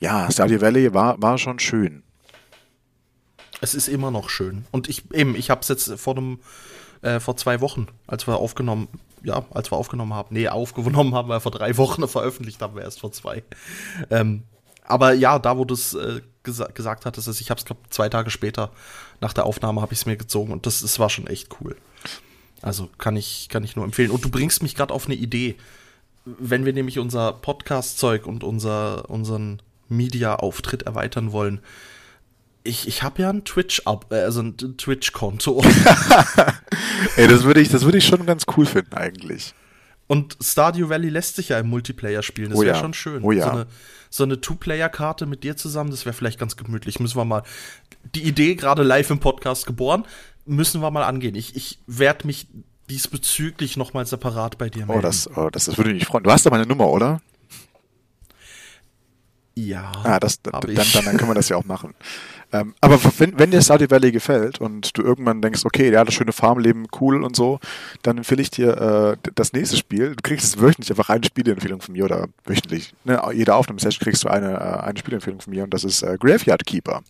[0.00, 2.02] ja, Stardew Valley war, war schon schön.
[3.62, 4.66] Es ist immer noch schön.
[4.70, 6.40] Und ich eben, ich habe es jetzt vor einem,
[7.00, 8.88] äh, vor zwei Wochen, als wir aufgenommen,
[9.22, 12.82] ja, als wir aufgenommen haben, nee, aufgenommen haben wir vor drei Wochen, veröffentlicht haben wir
[12.82, 13.42] erst vor zwei.
[14.10, 14.42] Ähm,
[14.84, 18.10] aber ja, da wo du es äh, gesa gesagt hattest, ich habe es glaube zwei
[18.10, 18.72] Tage später
[19.22, 21.76] nach der Aufnahme habe ich es mir gezogen und das, das war schon echt cool.
[22.62, 24.10] Also kann ich kann ich nur empfehlen.
[24.10, 25.56] Und du bringst mich gerade auf eine Idee,
[26.24, 31.60] wenn wir nämlich unser Podcast-Zeug und unser unseren Media-Auftritt erweitern wollen.
[32.64, 35.62] Ich, ich habe ja ein Twitch, äh, also ein Twitch-Konto.
[37.16, 39.52] Ey, das würde ich, das würde ich schon ganz cool finden eigentlich.
[40.06, 42.50] Und Stardew Valley lässt sich ja im Multiplayer spielen.
[42.50, 42.80] Das oh wäre ja.
[42.80, 43.22] schon schön.
[43.22, 43.44] Oh ja.
[43.44, 43.66] So eine,
[44.10, 47.00] so eine Two-Player-Karte mit dir zusammen, das wäre vielleicht ganz gemütlich.
[47.00, 47.42] Müssen wir mal.
[48.14, 50.04] Die Idee gerade live im Podcast geboren,
[50.44, 51.34] müssen wir mal angehen.
[51.34, 52.48] Ich, ich werde mich
[52.90, 54.98] diesbezüglich nochmal separat bei dir melden.
[54.98, 56.24] Oh, das, oh, das, das würde mich freuen.
[56.24, 57.20] Du hast doch meine Nummer, oder?
[59.54, 59.92] Ja.
[60.02, 61.94] Ah, das, dann, dann, dann können wir das ja auch machen.
[62.54, 66.12] Ähm, aber wenn, wenn dir Stardew Valley gefällt und du irgendwann denkst, okay, ja, das
[66.12, 67.60] schöne Farmleben, cool und so,
[68.02, 70.10] dann empfehle ich dir äh, das nächste Spiel.
[70.10, 72.92] Du kriegst wöchentlich einfach eine Spieleempfehlung von mir oder wöchentlich.
[73.04, 73.18] Ne?
[73.32, 76.66] Jede Aufnahmesession kriegst du eine, äh, eine Spieleempfehlung von mir und das ist äh, Graveyard
[76.66, 77.02] Keeper.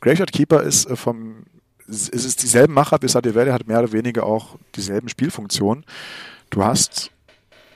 [0.00, 1.44] Graveyard Keeper ist äh, vom,
[1.88, 5.84] es ist dieselben Macher wie Stardew Valley, hat mehr oder weniger auch dieselben Spielfunktionen.
[6.50, 7.10] Du hast,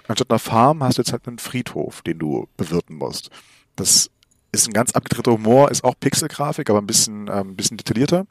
[0.08, 3.30] anstatt einer Farm hast du jetzt halt einen Friedhof, den du bewirten musst.
[3.76, 4.10] Das
[4.52, 8.26] ist ein ganz abgedrehter Humor, ist auch Pixelgrafik, aber ein bisschen, ähm, ein bisschen detaillierter.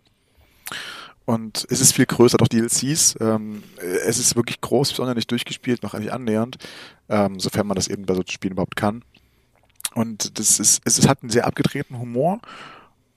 [1.25, 3.15] Und es ist viel größer, doch DLCs.
[3.19, 3.63] Ähm,
[4.05, 6.57] es ist wirklich groß, habe nicht durchgespielt, noch nicht annähernd,
[7.09, 9.03] ähm, sofern man das eben bei solchen Spielen überhaupt kann.
[9.95, 12.41] Und das ist, es hat einen sehr abgedrehten Humor.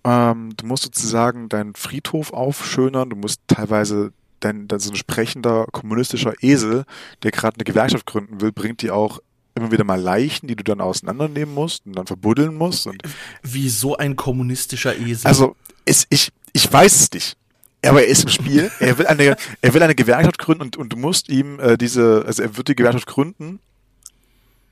[0.04, 5.66] Ähm, du musst sozusagen deinen Friedhof aufschönern, du musst teilweise dein, dein so ein sprechender
[5.72, 6.84] kommunistischer Esel,
[7.22, 9.20] der gerade eine Gewerkschaft gründen will, bringt dir auch
[9.54, 12.87] immer wieder mal Leichen, die du dann auseinandernehmen musst und dann verbuddeln musst.
[12.87, 13.02] Und
[13.42, 15.26] Wieso ein kommunistischer Esel?
[15.26, 17.37] Also, es, ich, ich weiß es nicht.
[17.84, 18.70] Aber er ist im Spiel.
[18.80, 22.24] Er will eine, er will eine Gewerkschaft gründen und, und du musst ihm äh, diese,
[22.26, 23.61] also er wird die Gewerkschaft gründen,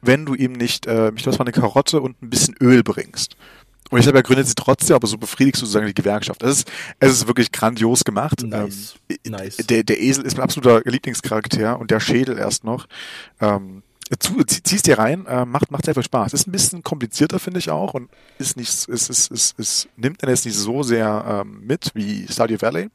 [0.03, 3.37] wenn du ihm nicht, äh, ich glaube, eine Karotte und ein bisschen Öl bringst.
[3.91, 6.43] Und ich habe er gründet sie trotzdem, aber so befriedigst du sozusagen die Gewerkschaft.
[6.43, 8.43] Es ist, es ist wirklich grandios gemacht.
[8.43, 8.97] Nice.
[9.09, 9.57] Ähm, nice.
[9.59, 12.87] Der, der Esel ist mein absoluter Lieblingscharakter und der Schädel erst noch.
[13.41, 13.83] Ähm,
[14.21, 16.33] zu, ziehst dir rein, äh, macht, macht sehr viel Spaß.
[16.33, 20.23] Ist ein bisschen komplizierter, finde ich auch, und ist nicht, ist, ist, ist, ist, nimmt
[20.23, 22.89] dann jetzt nicht so sehr ähm, mit wie Stardew Valley.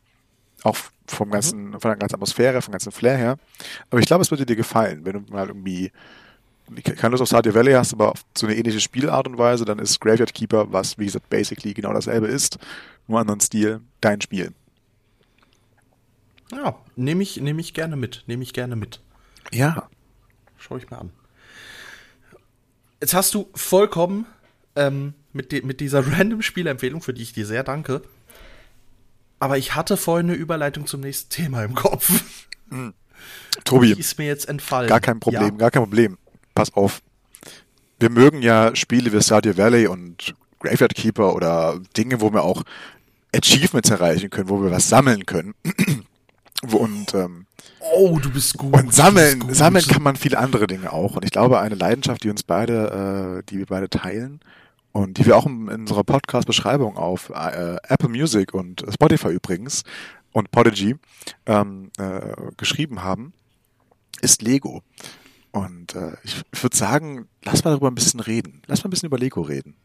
[0.63, 0.77] Auch
[1.08, 1.32] vom mhm.
[1.32, 1.71] ganzen, mhm.
[1.80, 3.38] von der ganzen Atmosphäre, vom ganzen Flair her.
[3.89, 5.91] Aber ich glaube, es würde dir gefallen, wenn du mal irgendwie
[6.76, 9.80] keine Lust auf Stardew Valley hast, aber auf so eine ähnliche Spielart und Weise, dann
[9.80, 12.58] ist Graveyard Keeper, was wie gesagt basically genau dasselbe ist,
[13.08, 14.54] nur anderen Stil, dein Spiel.
[16.52, 19.02] Ja, nehme ich, nehm ich gerne mit, nehme ich gerne mit.
[19.52, 19.90] Ja.
[20.58, 21.12] Schau ich mir an.
[23.00, 24.26] Jetzt hast du vollkommen
[24.76, 28.02] ähm, mit, de, mit dieser random Spielempfehlung, für die ich dir sehr danke.
[29.40, 32.24] Aber ich hatte vorhin eine Überleitung zum nächsten Thema im Kopf.
[32.70, 32.94] Mhm.
[33.64, 33.96] Tobi.
[33.96, 34.88] Die ist mir jetzt entfallen.
[34.88, 35.58] Gar kein Problem, ja.
[35.58, 36.18] gar kein Problem.
[36.56, 37.02] Pass auf.
[38.00, 42.64] Wir mögen ja Spiele wie Stardew Valley und Graveyard Keeper oder Dinge, wo wir auch
[43.36, 45.54] Achievements erreichen können, wo wir was sammeln können.
[46.72, 47.46] und ähm,
[47.94, 48.74] Oh, du bist gut.
[48.74, 49.56] Und sammeln, gut.
[49.56, 51.16] sammeln kann man viele andere Dinge auch.
[51.16, 54.40] Und ich glaube, eine Leidenschaft, die uns beide, äh, die wir beide teilen
[54.92, 59.84] und die wir auch in, in unserer Podcast-Beschreibung auf äh, Apple Music und Spotify übrigens
[60.32, 60.96] und Podigy
[61.46, 63.34] ähm, äh, geschrieben haben,
[64.22, 64.84] ist Lego.
[65.52, 68.62] Und äh, ich, würde sagen, lass mal darüber ein bisschen reden.
[68.68, 69.76] Lass mal ein bisschen über Lego reden.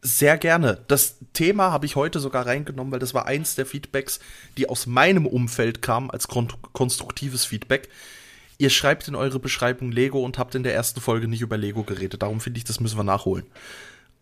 [0.00, 0.84] Sehr gerne.
[0.86, 4.20] Das Thema habe ich heute sogar reingenommen, weil das war eins der Feedbacks,
[4.56, 7.88] die aus meinem Umfeld kamen als konstruktives Feedback.
[8.58, 11.82] Ihr schreibt in eure Beschreibung Lego und habt in der ersten Folge nicht über Lego
[11.82, 12.22] geredet.
[12.22, 13.46] Darum finde ich, das müssen wir nachholen.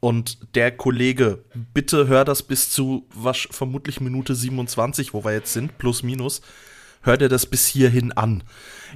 [0.00, 5.52] Und der Kollege, bitte hör das bis zu was, vermutlich Minute 27, wo wir jetzt
[5.52, 6.40] sind, plus minus
[7.02, 8.42] hör dir das bis hierhin an.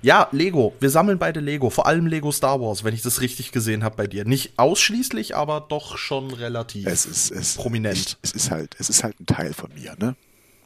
[0.03, 0.75] Ja, Lego.
[0.81, 1.71] Wir sammeln beide Lego.
[1.71, 4.25] Vor allem Lego Star Wars, wenn ich das richtig gesehen habe bei dir.
[4.25, 7.97] Nicht ausschließlich, aber doch schon relativ es ist, es, prominent.
[7.97, 10.17] Ich, es ist halt, es ist halt ein Teil von mir, ne?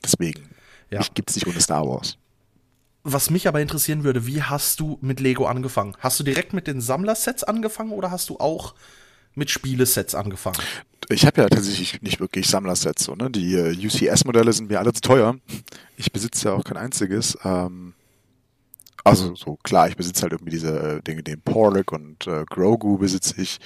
[0.02, 0.48] Deswegen.
[0.90, 0.98] Ja.
[0.98, 2.16] Mich gibt's nicht ohne Star Wars.
[3.04, 5.94] Was mich aber interessieren würde, wie hast du mit Lego angefangen?
[6.00, 8.74] Hast du direkt mit den Sammlersets angefangen oder hast du auch
[9.38, 10.58] mit Spielesets angefangen?
[11.08, 13.04] Ich habe ja tatsächlich nicht wirklich Sammlersets.
[13.04, 13.30] So, ne?
[13.30, 15.36] Die äh, UCS-Modelle sind mir alle zu teuer.
[15.96, 17.38] Ich besitze ja auch kein einziges.
[17.44, 17.94] Ähm,
[19.08, 22.98] also so klar, ich besitze halt irgendwie diese äh, Dinge, den Porlock und äh, Grogu
[22.98, 23.58] besitze ich.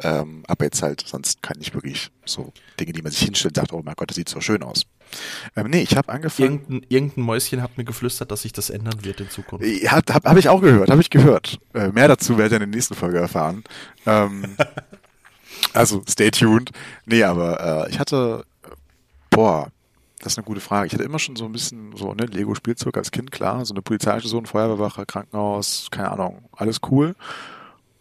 [0.00, 3.62] Ähm, aber jetzt halt, sonst kann ich wirklich so Dinge, die man sich hinstellt und
[3.62, 4.84] sagt, oh mein Gott, das sieht so schön aus.
[5.56, 6.60] Ähm, nee, ich habe angefangen.
[6.60, 9.64] Irgendein, irgendein Mäuschen hat mir geflüstert, dass sich das ändern wird in Zukunft.
[9.64, 11.58] Ja, habe hab ich auch gehört, habe ich gehört.
[11.72, 13.64] Äh, mehr dazu werdet ihr in der nächsten Folge erfahren.
[14.06, 14.56] Ähm,
[15.72, 16.70] Also stay tuned.
[17.06, 18.44] Nee, aber äh, ich hatte,
[19.30, 19.70] boah,
[20.20, 20.86] das ist eine gute Frage.
[20.86, 23.64] Ich hatte immer schon so ein bisschen so, ne, Lego-Spielzeug als Kind, klar.
[23.64, 27.14] So eine Polizeistation, Feuerwehrwache, Krankenhaus, keine Ahnung, alles cool.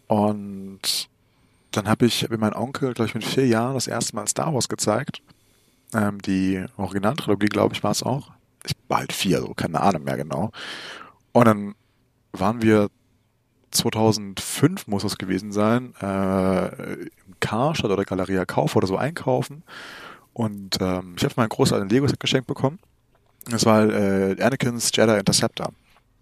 [0.08, 1.10] Und
[1.72, 4.28] dann habe ich hab mir mein Onkel, glaube ich, mit vier Jahren das erste Mal
[4.28, 5.22] Star Wars gezeigt.
[5.94, 8.32] Ähm, die Originaltrilogie, glaube ich, war es auch.
[8.66, 10.52] Ich war halt vier, so keine Ahnung mehr genau.
[11.32, 11.76] Und dann
[12.34, 12.90] waren wir
[13.72, 19.64] 2005 muss es gewesen sein, äh, im Karstadt oder Galeria Kauf oder so einkaufen.
[20.34, 22.80] Und ähm, ich habe mein Großeltern ein Lego-Set geschenkt bekommen.
[23.50, 25.74] Das war äh, Anakin's Jedi Interceptor.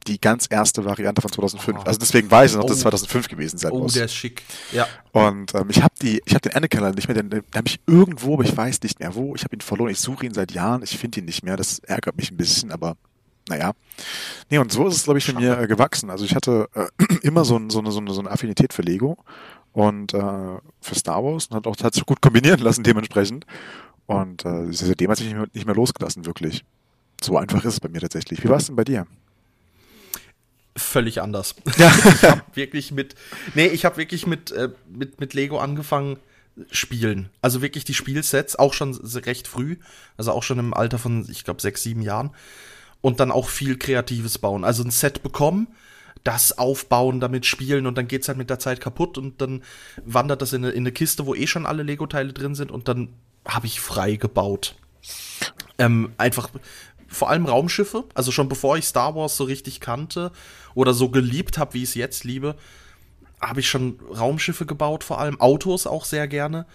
[0.07, 1.79] Die ganz erste Variante von 2005.
[1.79, 1.81] Oh.
[1.83, 2.67] Also deswegen weiß ich noch, oh.
[2.67, 3.93] dass es 2005 gewesen sein oh, muss.
[3.93, 4.43] Oh, der ist schick.
[4.71, 4.87] Ja.
[5.11, 7.67] Und ähm, ich habe die, ich habe den Anakin leider nicht mehr, den, den habe
[7.67, 9.35] ich irgendwo, aber ich weiß nicht mehr wo.
[9.35, 9.91] Ich habe ihn verloren.
[9.91, 10.81] Ich suche ihn seit Jahren.
[10.83, 11.57] Ich finde ihn nicht mehr.
[11.57, 12.95] Das ärgert mich ein bisschen, aber
[13.49, 13.73] naja.
[14.49, 16.09] Nee, und so ist es, glaube ich, für mir äh, gewachsen.
[16.09, 16.87] Also ich hatte äh,
[17.21, 19.17] immer so, ein, so, eine, so, eine, so eine Affinität für Lego
[19.73, 20.17] und äh,
[20.81, 23.45] für Star Wars und hat auch tatsächlich gut kombinieren lassen dementsprechend.
[24.05, 26.63] Und äh, seitdem hat sich nicht mehr, nicht mehr losgelassen, wirklich.
[27.21, 28.43] So einfach ist es bei mir tatsächlich.
[28.43, 29.05] Wie war es denn bei dir?
[30.75, 31.55] Völlig anders.
[31.77, 31.91] Ja.
[32.05, 33.15] ich habe wirklich mit,
[33.55, 36.17] nee, ich habe wirklich mit, äh, mit, mit Lego angefangen
[36.71, 37.29] spielen.
[37.41, 39.77] Also wirklich die Spielsets, auch schon recht früh,
[40.17, 42.31] also auch schon im Alter von, ich glaube, sechs, sieben Jahren
[43.07, 44.65] und dann auch viel Kreatives bauen.
[44.65, 45.69] Also ein Set bekommen,
[46.25, 49.63] das aufbauen, damit spielen und dann geht's halt mit der Zeit kaputt und dann
[50.03, 52.89] wandert das in eine, in eine Kiste, wo eh schon alle Lego-Teile drin sind und
[52.89, 53.13] dann
[53.47, 54.75] habe ich frei gebaut.
[55.77, 56.49] Ähm, einfach
[57.07, 60.33] vor allem Raumschiffe, also schon bevor ich Star Wars so richtig kannte
[60.75, 62.57] oder so geliebt habe, wie ich es jetzt liebe,
[63.39, 66.65] habe ich schon Raumschiffe gebaut, vor allem Autos auch sehr gerne.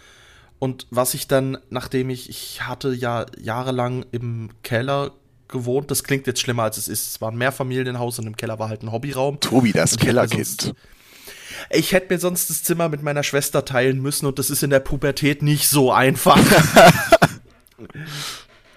[0.58, 5.12] Und was ich dann, nachdem ich, ich hatte ja jahrelang im Keller
[5.52, 7.08] gewohnt, das klingt jetzt schlimmer als es ist.
[7.08, 9.38] Es war ein Mehrfamilienhaus und im Keller war halt ein Hobbyraum.
[9.38, 10.74] Tobi, das Kellerkind.
[11.70, 14.70] Ich hätte mir sonst das Zimmer mit meiner Schwester teilen müssen und das ist in
[14.70, 16.36] der Pubertät nicht so einfach.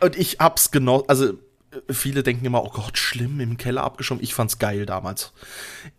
[0.01, 1.33] und ich hab's genau, also
[1.89, 4.23] viele denken immer, oh Gott, schlimm, im Keller abgeschoben.
[4.23, 5.33] Ich fand's geil damals.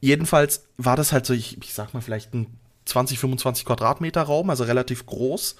[0.00, 2.46] Jedenfalls war das halt so, ich, ich sag mal, vielleicht ein
[2.84, 5.56] 20, 25 Quadratmeter Raum, also relativ groß.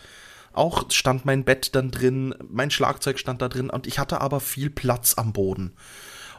[0.57, 4.41] Auch stand mein Bett dann drin, mein Schlagzeug stand da drin und ich hatte aber
[4.41, 5.75] viel Platz am Boden.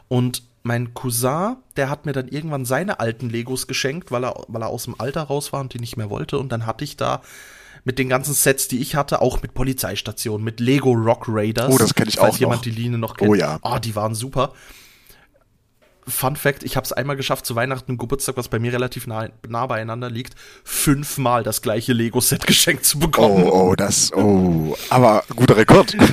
[0.08, 4.62] Und mein Cousin, der hat mir dann irgendwann seine alten Legos geschenkt, weil er, weil
[4.62, 6.38] er aus dem Alter raus war und die nicht mehr wollte.
[6.38, 7.22] Und dann hatte ich da
[7.84, 11.72] mit den ganzen Sets, die ich hatte, auch mit Polizeistationen, mit Lego Rock Raiders.
[11.72, 12.62] Oh, das kenne ich falls auch jemand noch.
[12.64, 13.30] die Linie noch kennt.
[13.30, 13.58] Oh ja.
[13.62, 14.52] Oh, die waren super.
[16.08, 19.06] Fun Fact, ich habe es einmal geschafft, zu Weihnachten und Geburtstag, was bei mir relativ
[19.06, 23.44] nah, nah beieinander liegt, fünfmal das gleiche Lego-Set geschenkt zu bekommen.
[23.44, 24.76] Oh, oh, das, oh.
[24.90, 25.96] Aber guter Rekord.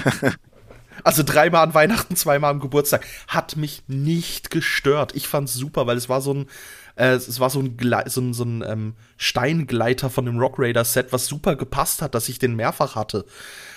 [1.06, 3.06] Also dreimal an Weihnachten, zweimal am Geburtstag.
[3.28, 5.16] Hat mich nicht gestört.
[5.16, 6.48] Ich fand's super, weil es war so ein,
[6.96, 10.56] äh, es war so ein, Gle so ein, so ein ähm, Steingleiter von dem Rock
[10.58, 13.26] Raider Set, was super gepasst hat, dass ich den mehrfach hatte.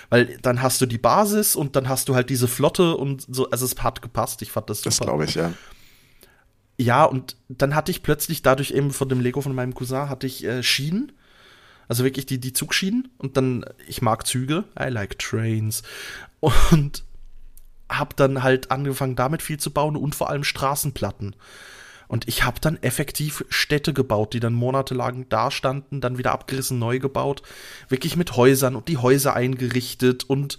[0.09, 3.47] Weil dann hast du die Basis und dann hast du halt diese Flotte und so,
[3.51, 4.41] also es hat gepasst.
[4.41, 4.89] Ich fand das super.
[4.89, 5.53] Das glaube ich, ja.
[6.79, 10.25] Ja, und dann hatte ich plötzlich dadurch eben von dem Lego von meinem Cousin hatte
[10.25, 11.11] ich äh, Schienen.
[11.89, 13.09] Also wirklich die, die Zugschienen.
[13.17, 14.63] Und dann, ich mag Züge.
[14.79, 15.83] I like trains.
[16.39, 17.03] Und
[17.89, 21.35] hab dann halt angefangen, damit viel zu bauen und vor allem Straßenplatten.
[22.07, 26.79] Und ich habe dann effektiv Städte gebaut, die dann monatelang da standen, dann wieder abgerissen,
[26.79, 27.41] neu gebaut.
[27.89, 30.57] Wirklich mit Häusern und die Häuser eingerichtet und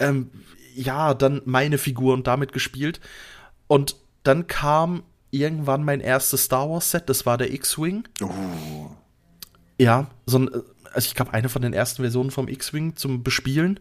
[0.00, 0.32] ähm,
[0.74, 2.98] ja, dann meine Figur und damit gespielt.
[3.68, 8.04] Und dann kam irgendwann mein erstes Star Wars Set, das war der X-Wing.
[8.22, 8.88] Uh,
[9.78, 10.50] Ja, so ein,
[10.92, 13.80] also ich glaube, eine von den ersten Versionen vom X-Wing zum Bespielen.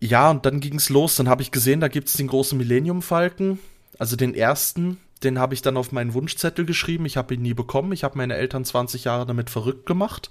[0.00, 1.16] Ja, und dann ging's los.
[1.16, 3.58] Dann habe ich gesehen, da gibt's den großen Millennium-Falken,
[3.98, 4.98] also den ersten.
[5.22, 7.06] Den habe ich dann auf meinen Wunschzettel geschrieben.
[7.06, 7.92] Ich habe ihn nie bekommen.
[7.92, 10.28] Ich habe meine Eltern 20 Jahre damit verrückt gemacht.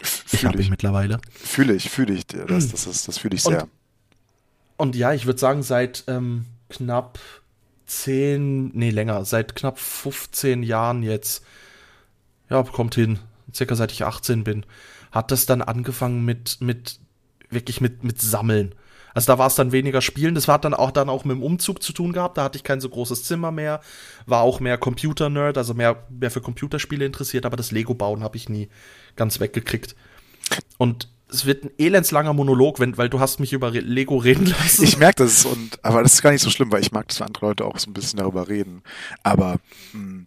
[0.00, 1.20] Ich habe fühle ihn ich, mittlerweile.
[1.32, 2.26] fühle ich, fühle ich.
[2.26, 3.62] Das, das, das, das fühle ich sehr.
[3.62, 3.70] Und-
[4.76, 7.18] Und ja, ich würde sagen, seit ähm, knapp
[7.88, 11.44] 10, nee, länger, seit knapp 15 Jahren jetzt,
[12.50, 13.18] ja, kommt hin,
[13.52, 14.66] circa seit ich 18 bin,
[15.10, 17.00] hat das dann angefangen mit, mit,
[17.50, 18.74] wirklich mit, mit Sammeln.
[19.14, 21.42] Also da war es dann weniger Spielen, das hat dann auch dann auch mit dem
[21.42, 23.80] Umzug zu tun gehabt, da hatte ich kein so großes Zimmer mehr,
[24.26, 28.48] war auch mehr Computer-Nerd, also mehr, mehr für Computerspiele interessiert, aber das Lego-Bauen habe ich
[28.48, 28.68] nie
[29.16, 29.96] ganz weggekriegt.
[30.76, 34.82] Und es wird ein elendslanger Monolog, wenn, weil du hast mich über Lego reden lassen.
[34.84, 37.20] Ich merke das und aber das ist gar nicht so schlimm, weil ich mag, dass
[37.22, 38.82] andere Leute auch so ein bisschen darüber reden.
[39.22, 39.56] Aber
[39.92, 40.24] mh,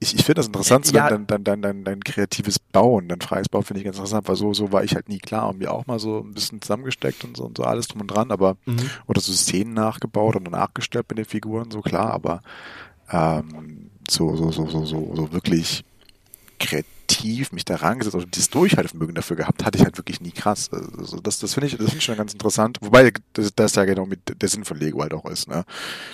[0.00, 1.08] ich, ich finde das interessant, so Ja.
[1.08, 4.34] dein, dein, dein, dein, dein kreatives Bauen, dein freies Bauen finde ich ganz interessant, weil
[4.34, 7.22] so, so war ich halt nie klar und mir auch mal so ein bisschen zusammengesteckt
[7.22, 8.90] und so und so alles drum und dran, aber Mhm.
[9.06, 12.42] oder so Szenen nachgebaut und nachgestellt mit den Figuren, so klar, aber
[13.12, 15.84] ähm, so, so, so, so, so, so wirklich
[16.58, 16.86] kreativ
[17.52, 20.70] mich da rangesetzt und dieses Durchhaltevermögen dafür gehabt, hatte ich halt wirklich nie krass.
[20.72, 22.78] Also das, das finde ich, das finde ich schon ganz interessant.
[22.80, 25.64] Wobei das, das ja genau mit der Sinn von Lego halt auch ist, ne?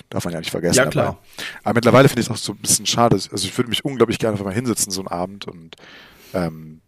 [0.09, 0.77] Darf man ja nicht vergessen.
[0.77, 1.07] Ja, klar.
[1.07, 1.19] Aber,
[1.63, 3.15] aber mittlerweile finde ich es auch so ein bisschen schade.
[3.15, 5.75] Also ich würde mich unglaublich gerne einfach mal hinsetzen so einen Abend und
[6.33, 6.81] ähm,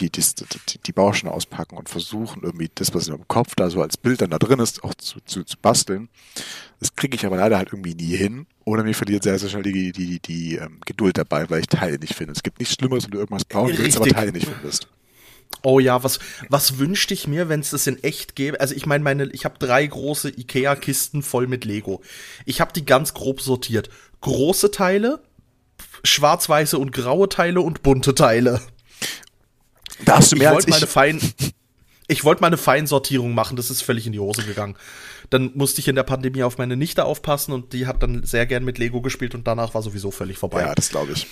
[0.00, 3.82] die, die, die, Bausteine auspacken und versuchen, irgendwie das, was in meinem Kopf da so
[3.82, 6.08] als Bild dann da drin ist, auch zu, zu, zu basteln.
[6.80, 8.46] Das kriege ich aber leider halt irgendwie nie hin.
[8.64, 11.66] Oder mir verliert sehr, sehr schnell die, die, die, die ähm, Geduld dabei, weil ich
[11.66, 12.32] Teile nicht finde.
[12.32, 14.08] Es gibt nichts Schlimmeres, wenn du irgendwas bauen willst, aber.
[14.08, 14.88] Teile nicht findest.
[15.62, 18.60] Oh ja, was, was wünschte ich mir, wenn es das in echt gäbe?
[18.60, 22.00] Also ich meine, meine, ich habe drei große Ikea-Kisten voll mit Lego.
[22.44, 23.90] Ich habe die ganz grob sortiert.
[24.20, 25.20] Große Teile,
[26.04, 28.60] schwarz-weiße und graue Teile und bunte Teile.
[30.04, 30.74] Da hast du Ich mehr als wollte ich.
[30.76, 31.20] meine fein,
[32.06, 34.76] ich wollte meine Feinsortierung machen, das ist völlig in die Hose gegangen.
[35.30, 38.46] Dann musste ich in der Pandemie auf meine Nichte aufpassen und die hat dann sehr
[38.46, 40.62] gern mit Lego gespielt und danach war sowieso völlig vorbei.
[40.62, 41.26] Ja, das glaube ich.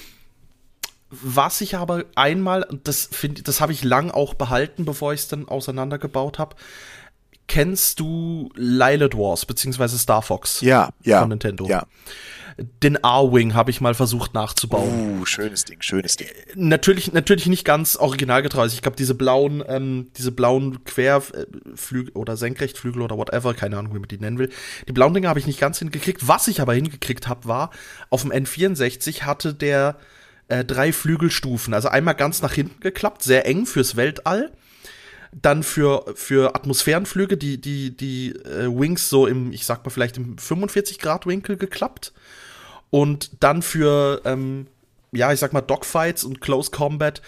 [1.11, 5.29] Was ich aber einmal, das finde das habe ich lang auch behalten, bevor ich es
[5.29, 6.57] dann auseinandergebaut habe.
[7.47, 11.21] Kennst du Lilith Wars beziehungsweise Star Fox Ja, ja.
[11.21, 11.67] von Nintendo?
[11.69, 11.87] Ja.
[12.59, 15.21] Den R-Wing habe ich mal versucht nachzubauen.
[15.21, 16.29] Uh, schönes Ding, schönes Ding.
[16.55, 18.63] Natürlich, natürlich nicht ganz originalgetreu.
[18.63, 23.95] Also ich glaube, diese blauen, ähm, diese blauen Querflügel oder Senkrechtflügel oder whatever, keine Ahnung,
[23.95, 24.49] wie man die nennen will.
[24.89, 26.29] Die blauen Dinge habe ich nicht ganz hingekriegt.
[26.29, 27.71] Was ich aber hingekriegt habe, war,
[28.09, 29.97] auf dem N64 hatte der
[30.49, 31.75] äh, drei Flügelstufen.
[31.75, 34.51] Also einmal ganz nach hinten geklappt, sehr eng fürs Weltall
[35.33, 40.17] dann für, für Atmosphärenflüge die, die, die äh, Wings so im, ich sag mal vielleicht
[40.17, 42.15] im 45 Grad Winkel geklappt.
[42.91, 44.66] Und dann für, ähm,
[45.12, 47.22] ja, ich sag mal Dogfights und Close Combat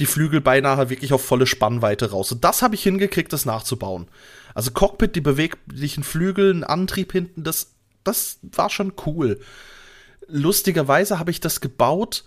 [0.00, 2.32] die Flügel beinahe wirklich auf volle Spannweite raus.
[2.32, 4.08] Und das habe ich hingekriegt, das nachzubauen.
[4.54, 9.40] Also Cockpit, die beweglichen Flügel, ein Antrieb hinten, das, das war schon cool.
[10.26, 12.24] Lustigerweise habe ich das gebaut,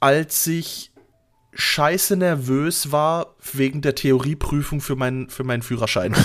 [0.00, 0.90] als ich
[1.52, 6.14] scheiße nervös war wegen der Theorieprüfung für, mein, für meinen Führerschein.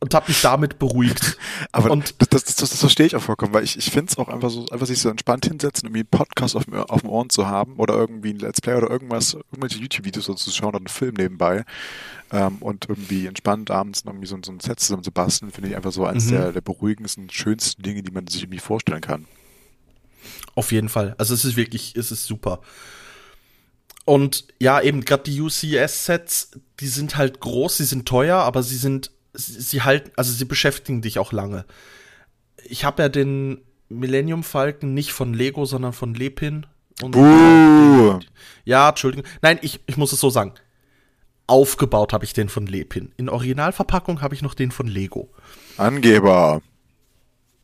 [0.00, 1.38] und habe mich damit beruhigt.
[1.72, 4.18] Aber und das, das, das, das verstehe ich auch vollkommen, weil ich, ich finde es
[4.18, 7.30] auch einfach so, einfach sich so entspannt hinsetzen, irgendwie einen Podcast auf, auf dem Ohren
[7.30, 10.78] zu haben oder irgendwie ein Let's Play oder irgendwas, irgendwelche YouTube-Videos so zu schauen oder
[10.78, 11.64] einen Film nebenbei
[12.32, 15.76] ähm, und irgendwie entspannt abends irgendwie so, so ein Set zusammen zu basteln, finde ich
[15.76, 16.30] einfach so eines mhm.
[16.30, 19.26] der, der beruhigendsten, schönsten Dinge, die man sich irgendwie vorstellen kann.
[20.54, 21.14] Auf jeden Fall.
[21.18, 22.60] Also es ist wirklich, es ist super.
[24.04, 28.76] Und ja, eben gerade die UCS-Sets, die sind halt groß, sie sind teuer, aber sie
[28.76, 31.64] sind, sie, sie halten, also sie beschäftigen dich auch lange.
[32.64, 36.66] Ich habe ja den Millennium Falcon nicht von Lego, sondern von Lepin.
[37.02, 38.20] Und uh.
[38.64, 39.26] ja, Entschuldigung.
[39.42, 40.54] Nein, ich, ich muss es so sagen.
[41.46, 43.12] Aufgebaut habe ich den von Lepin.
[43.16, 45.32] In Originalverpackung habe ich noch den von Lego.
[45.76, 46.62] Angeber.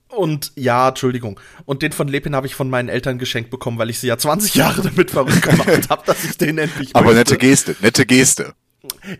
[0.09, 1.39] Und ja, Entschuldigung.
[1.65, 4.17] Und den von Lepin habe ich von meinen Eltern geschenkt bekommen, weil ich sie ja
[4.17, 7.19] 20 Jahre damit verrückt gemacht habe, dass ich den endlich Aber möchte.
[7.19, 8.55] nette Geste, nette Geste.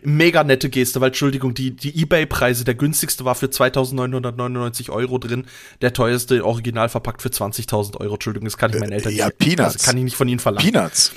[0.03, 5.45] Mega nette Geste, weil Entschuldigung, die, die Ebay-Preise, der günstigste war für 2.999 Euro drin,
[5.81, 8.15] der teuerste original verpackt für 20.000 Euro.
[8.15, 9.39] Entschuldigung, das kann ich meinen Eltern ja, nicht.
[9.39, 9.75] Peanuts.
[9.75, 10.71] Also kann ich nicht von ihnen verlangen.
[10.71, 11.13] Peanuts.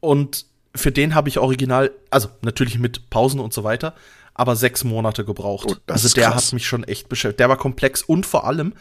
[0.00, 3.94] Und für den habe ich original, also natürlich mit Pausen und so weiter,
[4.34, 5.66] aber sechs Monate gebraucht.
[5.70, 7.40] Oh, also der hat mich schon echt beschäftigt.
[7.40, 8.74] Der war komplex und vor allem,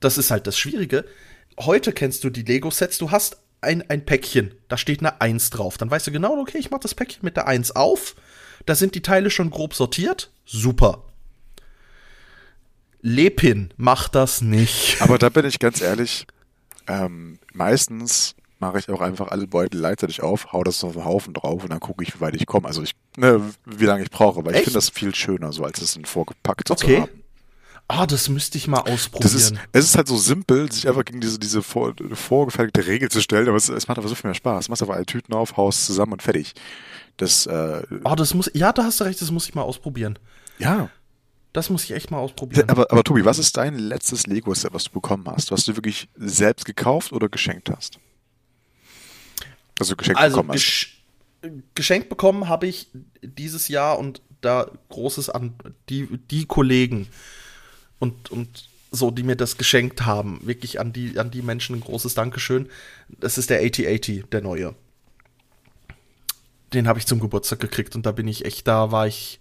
[0.00, 1.04] das ist halt das Schwierige.
[1.60, 5.78] Heute kennst du die Lego-Sets, du hast ein, ein Päckchen, da steht eine 1 drauf.
[5.78, 8.14] Dann weißt du genau, okay, ich mach das Päckchen mit der 1 auf.
[8.66, 10.30] Da sind die Teile schon grob sortiert.
[10.44, 11.02] Super.
[13.00, 14.96] Lepin macht das nicht.
[15.00, 16.26] Aber da bin ich ganz ehrlich,
[16.86, 21.34] ähm, meistens mache ich auch einfach alle Beutel gleichzeitig auf, hau das auf den Haufen
[21.34, 22.66] drauf und dann gucke ich, wie weit ich komme.
[22.66, 25.82] Also ich, ne, wie lange ich brauche, weil ich finde das viel schöner, so als
[25.82, 26.96] es in vorgepackt okay.
[26.96, 27.23] zu haben.
[27.86, 29.22] Ah, das müsste ich mal ausprobieren.
[29.22, 33.10] Das ist, es ist halt so simpel, sich einfach gegen diese, diese vor, vorgefertigte Regel
[33.10, 34.66] zu stellen, aber es, es macht aber so viel mehr Spaß.
[34.66, 36.54] Du machst einfach alle Tüten auf, haust zusammen und fertig.
[37.18, 40.18] Das, äh, oh, das muss, ja, da hast du recht, das muss ich mal ausprobieren.
[40.58, 40.88] Ja.
[41.52, 42.68] Das muss ich echt mal ausprobieren.
[42.68, 46.08] Aber, aber Tobi, was ist dein letztes Lego-Set, was du bekommen hast, was du wirklich
[46.16, 48.00] selbst gekauft oder geschenkt hast?
[49.78, 50.56] Also geschenkt also, bekommen hast.
[50.64, 50.90] Gesch
[51.74, 52.88] geschenkt bekommen habe ich
[53.20, 55.54] dieses Jahr und da großes an
[55.90, 57.08] die, die Kollegen
[57.98, 60.40] und, und so, die mir das geschenkt haben.
[60.42, 62.68] Wirklich an die, an die Menschen ein großes Dankeschön.
[63.08, 64.74] Das ist der 8080, der neue.
[66.72, 69.40] Den habe ich zum Geburtstag gekriegt und da bin ich echt, da war ich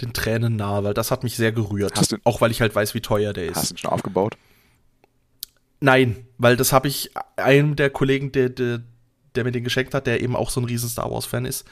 [0.00, 1.98] den Tränen nahe, weil das hat mich sehr gerührt.
[1.98, 3.56] Hast du, auch weil ich halt weiß, wie teuer der ist.
[3.56, 4.36] Hast du ihn schon aufgebaut?
[5.80, 8.82] Nein, weil das habe ich einem der Kollegen, der, der,
[9.34, 11.64] der mir den geschenkt hat, der eben auch so ein riesen Star Wars Fan ist,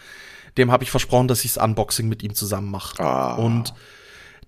[0.57, 3.03] dem habe ich versprochen, dass ich das Unboxing mit ihm zusammen mache.
[3.03, 3.35] Ah.
[3.35, 3.75] Und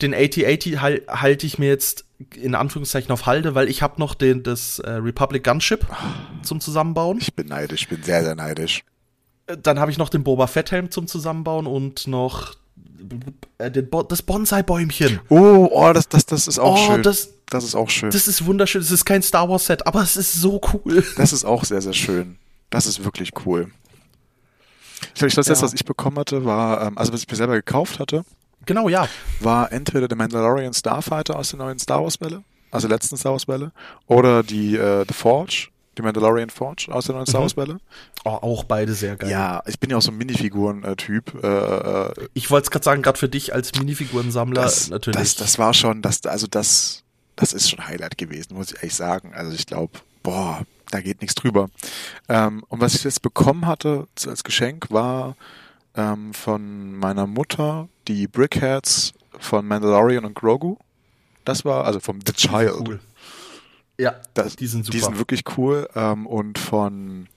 [0.02, 4.14] den 8080 hal halte ich mir jetzt in Anführungszeichen auf Halde, weil ich habe noch
[4.14, 5.86] den das äh, Republic Gunship
[6.42, 7.18] zum Zusammenbauen.
[7.20, 8.84] Ich bin neidisch, ich bin sehr sehr neidisch.
[9.46, 12.54] Äh, dann habe ich noch den Boba Fett Helm zum Zusammenbauen und noch
[13.58, 15.20] äh, den Bo das Bonsai Bäumchen.
[15.28, 17.02] Oh, oh, das das das ist auch oh, schön.
[17.02, 18.10] Das, das ist auch schön.
[18.10, 18.82] Das ist wunderschön.
[18.82, 21.04] Es ist kein Star Wars Set, aber es ist so cool.
[21.16, 22.36] Das ist auch sehr sehr schön.
[22.68, 23.70] Das ist wirklich cool.
[25.02, 25.52] Ich glaube, das ja.
[25.52, 28.24] letzte, was ich bekommen hatte, war, ähm, also was ich mir selber gekauft hatte.
[28.66, 29.08] Genau, ja.
[29.40, 33.32] War entweder der Mandalorian Starfighter aus der neuen Star Wars Welle, also der letzten Star
[33.32, 33.72] Wars Welle,
[34.06, 37.44] oder die äh, The Forge, die Mandalorian Forge aus der neuen Star mhm.
[37.44, 37.80] Wars Welle.
[38.24, 39.30] Oh, auch beide sehr geil.
[39.30, 41.42] Ja, ich bin ja auch so ein Minifiguren-Typ.
[41.42, 45.18] Äh, äh, ich wollte es gerade sagen, gerade für dich als Minifigurensammler das, natürlich.
[45.18, 47.02] Das, das war schon, das, also das,
[47.36, 49.32] das ist schon Highlight gewesen, muss ich ehrlich sagen.
[49.34, 51.70] Also ich glaube, boah, da geht nichts drüber.
[52.28, 55.36] Ähm, und was ich jetzt bekommen hatte als Geschenk war
[55.96, 60.76] ähm, von meiner Mutter die Brickheads von Mandalorian und Grogu.
[61.44, 62.88] Das war, also vom The Child.
[62.88, 63.00] Cool.
[63.98, 64.96] Ja, das, die sind super.
[64.96, 65.88] Die sind wirklich cool.
[65.94, 67.28] Ähm, und von,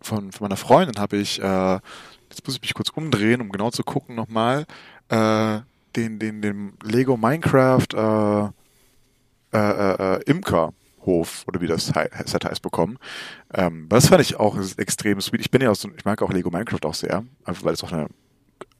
[0.00, 1.74] von, von meiner Freundin habe ich, äh,
[2.30, 4.66] jetzt muss ich mich kurz umdrehen, um genau zu gucken nochmal,
[5.08, 5.60] äh,
[5.96, 8.46] den, den, den Lego Minecraft äh,
[9.52, 10.72] äh, äh, äh Imker
[11.06, 12.98] Hof oder wie das Set heißt bekommen.
[13.52, 15.40] Ähm, das fand ich auch extrem sweet.
[15.40, 17.84] Ich bin ja auch so, ich mag auch Lego Minecraft auch sehr, einfach weil es
[17.84, 18.08] auch eine,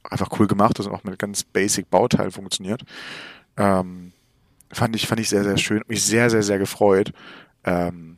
[0.03, 2.83] einfach cool gemacht ist und auch mit ganz basic Bauteilen funktioniert.
[3.57, 4.13] Ähm,
[4.71, 5.81] fand ich, fand ich sehr, sehr schön.
[5.87, 7.11] Mich sehr, sehr, sehr gefreut.
[7.63, 8.17] Ähm,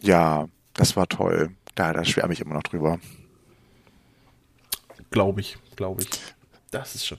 [0.00, 1.50] ja, das war toll.
[1.74, 2.98] Da, da schwärme ich immer noch drüber.
[5.10, 6.08] Glaube ich, glaube ich.
[6.70, 7.18] Das ist schon.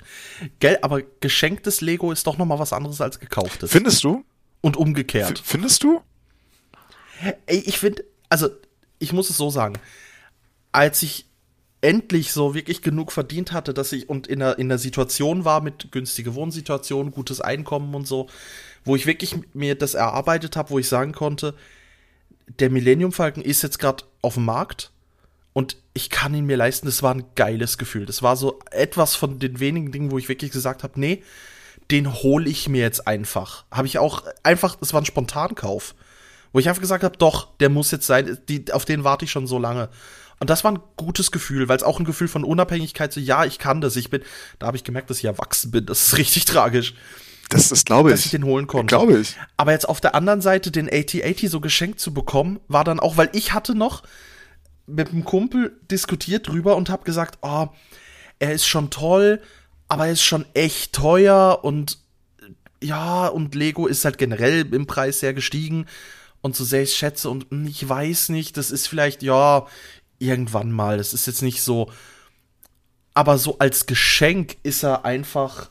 [0.60, 3.72] Gell, aber geschenktes Lego ist doch nochmal was anderes als gekauftes.
[3.72, 4.24] Findest du?
[4.62, 5.39] Und umgekehrt.
[5.39, 6.01] F findest du?
[7.45, 8.49] Ey, ich finde, also,
[8.99, 9.76] ich muss es so sagen.
[10.72, 11.26] Als ich
[11.82, 15.62] endlich so wirklich genug verdient hatte, dass ich und in der, in der Situation war
[15.62, 18.28] mit günstige Wohnsituation, gutes Einkommen und so,
[18.86, 21.55] wo ich wirklich mir das erarbeitet habe, wo ich sagen konnte,
[22.59, 24.91] der Millennium Falcon ist jetzt gerade auf dem Markt
[25.53, 26.86] und ich kann ihn mir leisten.
[26.86, 28.05] Das war ein geiles Gefühl.
[28.05, 31.24] Das war so etwas von den wenigen Dingen, wo ich wirklich gesagt habe, nee,
[31.89, 33.65] den hole ich mir jetzt einfach.
[33.72, 35.95] Habe ich auch einfach, das war ein Spontankauf,
[36.53, 38.38] wo ich einfach gesagt habe, doch, der muss jetzt sein.
[38.49, 39.89] Die, auf den warte ich schon so lange.
[40.39, 43.45] Und das war ein gutes Gefühl, weil es auch ein Gefühl von Unabhängigkeit so, ja,
[43.45, 43.95] ich kann das.
[43.95, 44.24] Ich bin,
[44.57, 45.86] da habe ich gemerkt, dass ich erwachsen bin.
[45.86, 46.95] Das ist richtig tragisch.
[47.49, 48.15] Das ist, glaube ich.
[48.15, 48.88] Dass ich den holen konnte.
[48.88, 49.36] Glaube ich.
[49.57, 53.17] Aber jetzt auf der anderen Seite den AT-80 so geschenkt zu bekommen, war dann auch,
[53.17, 54.03] weil ich hatte noch
[54.88, 57.67] mit einem Kumpel diskutiert drüber und habe gesagt, oh,
[58.39, 59.41] er ist schon toll,
[59.92, 61.98] aber er ist schon echt teuer und
[62.82, 65.86] ja, und Lego ist halt generell im Preis sehr gestiegen.
[66.39, 69.68] Und so sehr ich schätze und ich weiß nicht, das ist vielleicht, ja,
[70.18, 71.92] irgendwann mal, das ist jetzt nicht so,
[73.14, 75.70] aber so als Geschenk ist er einfach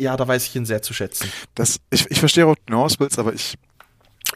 [0.00, 1.30] ja, da weiß ich ihn sehr zu schätzen.
[1.54, 3.56] Das, ich, ich verstehe auch, du hinaus willst, aber ich,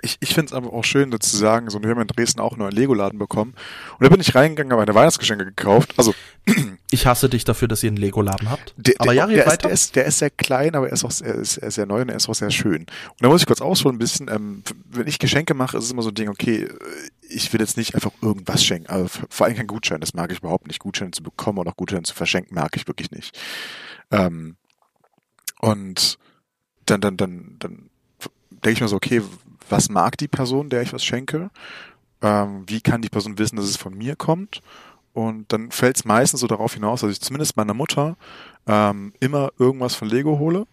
[0.03, 2.53] ich, ich finde es aber auch schön, zu sagen, so, wir haben in Dresden auch
[2.53, 3.55] einen neuen Lego-Laden bekommen.
[3.99, 5.95] Und da bin ich reingegangen, habe meine Weihnachtsgeschenke gekauft.
[5.97, 6.13] Also,
[6.91, 8.75] ich hasse dich dafür, dass ihr einen Lego-Laden habt.
[8.77, 11.13] Der, aber ja, der, ist, der, ist, der ist sehr klein, aber er ist auch
[11.13, 12.83] sehr, ist, er ist sehr neu und er ist auch sehr schön.
[12.83, 14.29] Und da muss ich kurz ausholen ein bisschen.
[14.29, 16.69] Ähm, wenn ich Geschenke mache, ist es immer so ein Ding, okay,
[17.29, 18.91] ich will jetzt nicht einfach irgendwas schenken.
[18.91, 20.81] Also vor allem kein Gutschein, das mag ich überhaupt nicht.
[20.81, 23.39] Gutscheine zu bekommen und auch Gutscheine zu verschenken, mag ich wirklich nicht.
[24.11, 24.57] Ähm,
[25.61, 26.19] und
[26.87, 27.91] dann, dann, dann, dann
[28.51, 29.23] denke ich mir so, okay,
[29.73, 31.51] was mag die Person, der ich was schenke?
[32.21, 34.63] Ähm, wie kann die Person wissen, dass es von mir kommt?
[35.13, 38.17] Und dann fällt es meistens so darauf hinaus, dass ich zumindest meiner Mutter
[38.67, 40.67] ähm, immer irgendwas von Lego hole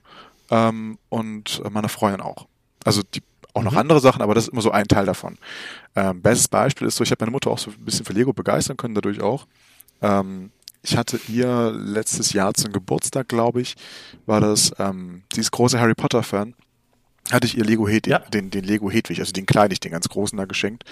[0.52, 2.48] ähm, und meiner Freundin auch.
[2.86, 3.24] Also die
[3.54, 3.80] auch noch mhm.
[3.80, 5.38] andere Sachen, aber das ist immer so ein Teil davon.
[5.96, 8.32] Ähm, bestes Beispiel ist so, ich habe meine Mutter auch so ein bisschen für Lego
[8.32, 9.48] begeistern können, dadurch auch.
[10.02, 13.76] Ähm, ich hatte ihr letztes Jahr zum Geburtstag, glaube ich,
[14.26, 16.54] war das, ähm, sie ist große Harry Potter Fan,
[17.32, 18.20] hatte ich ihr Lego Hedwig, ja.
[18.20, 20.84] den, den Lego Hedwig, also den kleinen, nicht den ganz großen da geschenkt.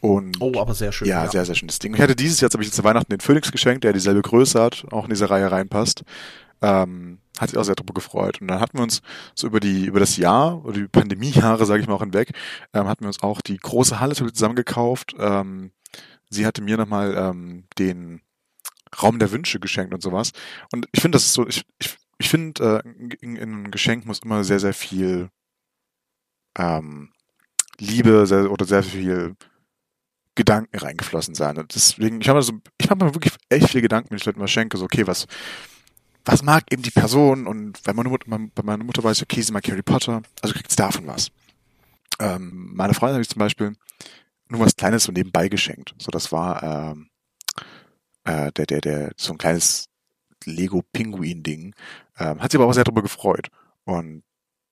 [0.00, 1.08] Und oh, aber sehr schön.
[1.08, 1.94] Ja, ja, sehr, sehr schönes Ding.
[1.94, 4.60] Ich hatte dieses Jahr, habe ich jetzt zu Weihnachten den Phoenix geschenkt, der dieselbe Größe
[4.60, 6.04] hat, auch in diese Reihe reinpasst.
[6.60, 8.40] Ähm, hat sich auch sehr darüber gefreut.
[8.40, 9.00] Und dann hatten wir uns
[9.34, 12.32] so über die, über das Jahr, oder die Pandemiejahre, sage ich mal auch hinweg,
[12.74, 15.14] ähm, hatten wir uns auch die große Halle zusammen gekauft.
[15.18, 15.72] Ähm,
[16.28, 18.20] sie hatte mir nochmal ähm, den
[19.02, 20.32] Raum der Wünsche geschenkt und sowas.
[20.70, 22.88] Und ich finde, das ist so, ich, ich, ich finde, äh,
[23.20, 25.30] in, in einem Geschenk muss immer sehr, sehr viel
[26.58, 27.12] ähm,
[27.78, 29.36] Liebe sehr, oder sehr viel
[30.34, 31.58] Gedanken reingeflossen sein.
[31.58, 34.50] Und deswegen, ich habe ich mache mir wirklich echt viel Gedanken, wenn ich Leuten was
[34.50, 35.26] schenke, so, okay, was,
[36.24, 37.46] was mag eben die Person?
[37.46, 40.76] Und wenn meine Mutter, bei meiner Mutter weiß, okay, sie mag Harry Potter, also kriegt's
[40.76, 41.30] davon was.
[42.18, 43.76] Ähm, meine Freundin habe ich zum Beispiel
[44.48, 45.94] nur was Kleines so nebenbei geschenkt.
[45.98, 47.08] So, das war, ähm,
[48.24, 49.88] äh, der, der, der, so ein kleines
[50.44, 51.74] Lego-Pinguin-Ding.
[52.18, 53.48] Ähm, hat sich aber auch sehr darüber gefreut.
[53.84, 54.22] Und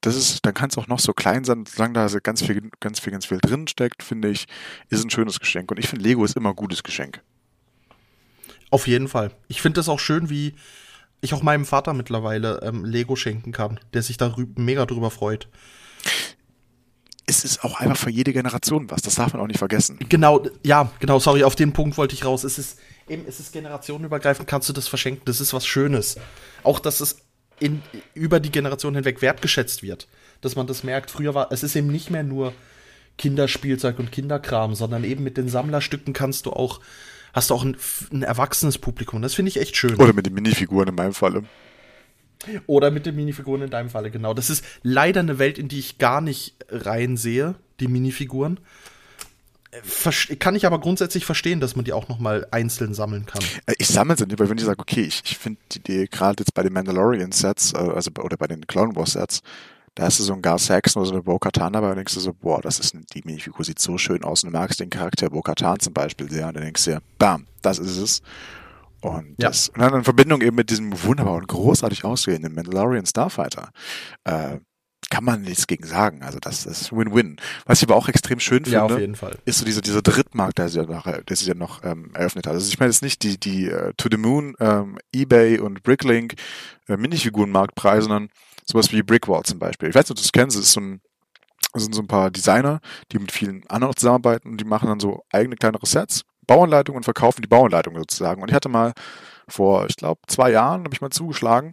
[0.02, 3.00] das ist, dann kann es auch noch so klein sein, solange da ganz viel, ganz
[3.00, 4.46] viel, ganz viel drin steckt, finde ich,
[4.90, 5.70] ist ein schönes Geschenk.
[5.70, 7.22] Und ich finde, Lego ist immer ein gutes Geschenk.
[8.70, 9.30] Auf jeden Fall.
[9.48, 10.54] Ich finde das auch schön, wie
[11.20, 15.48] ich auch meinem Vater mittlerweile ähm, Lego schenken kann, der sich da mega drüber freut
[17.26, 19.02] es ist auch einfach für jede Generation was.
[19.02, 19.98] Das darf man auch nicht vergessen.
[20.08, 22.44] Genau, ja, genau, sorry, auf den Punkt wollte ich raus.
[22.44, 22.78] Es ist
[23.08, 25.22] eben, es ist generationenübergreifend, kannst du das verschenken.
[25.24, 26.16] Das ist was Schönes.
[26.62, 27.18] Auch, dass es
[27.62, 27.82] in,
[28.14, 30.08] über die Generation hinweg wertgeschätzt wird.
[30.40, 31.10] Dass man das merkt.
[31.10, 32.52] Früher war, es ist eben nicht mehr nur
[33.18, 36.80] Kinderspielzeug und Kinderkram, sondern eben mit den Sammlerstücken kannst du auch,
[37.32, 37.76] hast du auch ein,
[38.12, 39.22] ein erwachsenes Publikum.
[39.22, 39.94] Das finde ich echt schön.
[39.96, 41.44] Oder mit den Minifiguren in meinem Falle.
[42.66, 44.34] Oder mit den Minifiguren in deinem Falle, genau.
[44.34, 48.58] Das ist leider eine Welt, in die ich gar nicht reinsehe, die Minifiguren.
[50.38, 53.42] Kann ich aber grundsätzlich verstehen, dass man die auch nochmal einzeln sammeln kann.
[53.66, 56.06] Äh, ich sammle sie nicht, weil wenn ich sage, okay, ich, ich finde die Idee
[56.06, 59.40] gerade jetzt bei den Mandalorian-Sets, äh, also oder bei den Clone Wars-Sets,
[59.94, 62.20] da hast du so ein Gar Saxon oder so eine Bo-Katan dabei und denkst du
[62.20, 64.90] so, boah, das ist ein, die Minifigur sieht so schön aus und du magst den
[64.90, 68.22] Charakter Bo-Katan zum Beispiel sehr und dann denkst du dir, bam, das ist es.
[69.02, 69.48] Und, ja.
[69.48, 73.70] das, und dann in Verbindung eben mit diesem wunderbar und großartig aussehenden Mandalorian Starfighter,
[74.24, 74.58] äh,
[75.12, 76.22] kann man nichts gegen sagen.
[76.22, 77.36] Also das, ist Win-Win.
[77.66, 79.36] Was ich aber auch extrem schön finde, Ja, auf jeden Fall.
[79.44, 82.46] ist so dieser, dieser Drittmarkt, der sie ja noch, der sie ja noch ähm, eröffnet
[82.46, 82.54] hat.
[82.54, 86.36] Also ich meine jetzt nicht die, die äh, To the Moon, ähm, Ebay und Bricklink
[86.88, 88.30] äh, Minifigurenmarktpreise, sondern
[88.64, 89.90] sowas wie Brickwall zum Beispiel.
[89.90, 91.02] Ich weiß nicht, ob du das kennst, das ist so ein
[91.74, 92.80] das sind so ein paar Designer,
[93.12, 97.04] die mit vielen anderen zusammenarbeiten und die machen dann so eigene kleinere Sets, Bauanleitungen und
[97.04, 98.42] verkaufen die Bauanleitung sozusagen.
[98.42, 98.92] Und ich hatte mal
[99.48, 101.70] vor, ich glaube, zwei Jahren, habe ich mal zugeschlagen,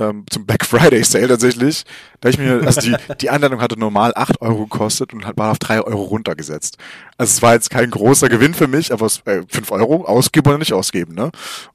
[0.00, 1.84] ähm, zum Black Friday Sale tatsächlich.
[2.20, 5.58] Da ich mir, also die, die Anleitung hatte normal 8 Euro gekostet und war auf
[5.58, 6.78] 3 Euro runtergesetzt.
[7.16, 10.48] Also es war jetzt kein großer Gewinn für mich, aber es, äh, 5 Euro ausgeben
[10.48, 11.30] oder nicht ausgeben, ne?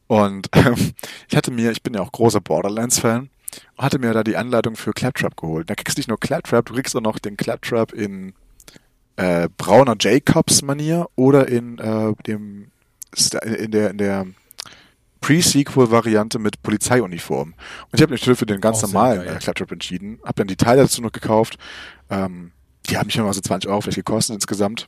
[0.07, 0.93] Und ähm,
[1.29, 3.29] ich hatte mir, ich bin ja auch großer Borderlands-Fan,
[3.77, 5.69] hatte mir da die Anleitung für Claptrap geholt.
[5.69, 8.33] Da kriegst du nicht nur Claptrap, du kriegst auch noch den Claptrap in
[9.17, 12.71] äh, brauner Jacobs-Manier oder in äh, dem
[13.43, 14.27] in der in der
[15.25, 17.55] Pre-Sequel-Variante mit Polizeiuniform.
[17.55, 20.55] Und ich habe mich für den ganz Auch normalen äh, Claptrap entschieden, habe dann die
[20.55, 21.57] Teile dazu noch gekauft.
[22.11, 22.51] Ähm,
[22.87, 24.87] die haben mich immer so 20 Euro vielleicht gekostet insgesamt,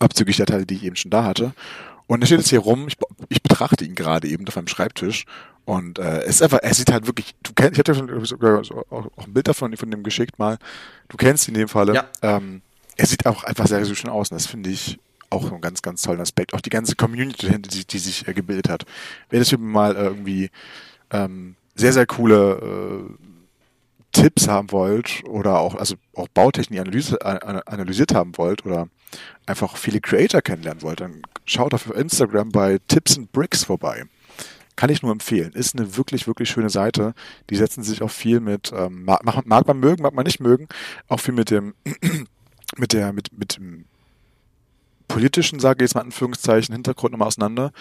[0.00, 1.54] abzüglich der Teile, die ich eben schon da hatte.
[2.06, 2.98] Und er steht jetzt hier rum, ich,
[3.30, 5.24] ich betrachte ihn gerade eben auf meinem Schreibtisch
[5.64, 8.62] und äh, es ist einfach, er sieht halt wirklich, du kennst, ich hatte schon sogar
[8.64, 10.58] so auch, auch ein Bild davon von dem geschickt mal,
[11.08, 11.94] du kennst ihn in dem Falle.
[11.94, 12.04] Ja.
[12.20, 12.60] Ähm,
[12.96, 14.98] er sieht auch einfach sehr, sehr schön aus und das finde ich
[15.30, 16.54] auch einen ganz, ganz tollen Aspekt.
[16.54, 18.84] Auch die ganze Community die, die sich äh, gebildet hat.
[19.30, 20.50] Wer das mal äh, irgendwie
[21.10, 23.28] ähm, sehr, sehr coole äh,
[24.12, 28.88] Tipps haben wollt oder auch, also auch Bautechnik analyse, analysiert haben wollt oder
[29.46, 34.04] einfach viele Creator kennenlernen wollt, dann schaut auf Instagram bei Tips and Bricks vorbei.
[34.76, 35.52] Kann ich nur empfehlen.
[35.52, 37.14] Ist eine wirklich, wirklich schöne Seite.
[37.50, 40.68] Die setzen sich auch viel mit, ähm, mag, mag man mögen, mag man nicht mögen,
[41.08, 41.74] auch viel mit dem,
[42.76, 43.84] mit der, mit, mit dem
[45.08, 47.72] politischen, sage ich jetzt mal in Anführungszeichen, Hintergrund nochmal auseinander.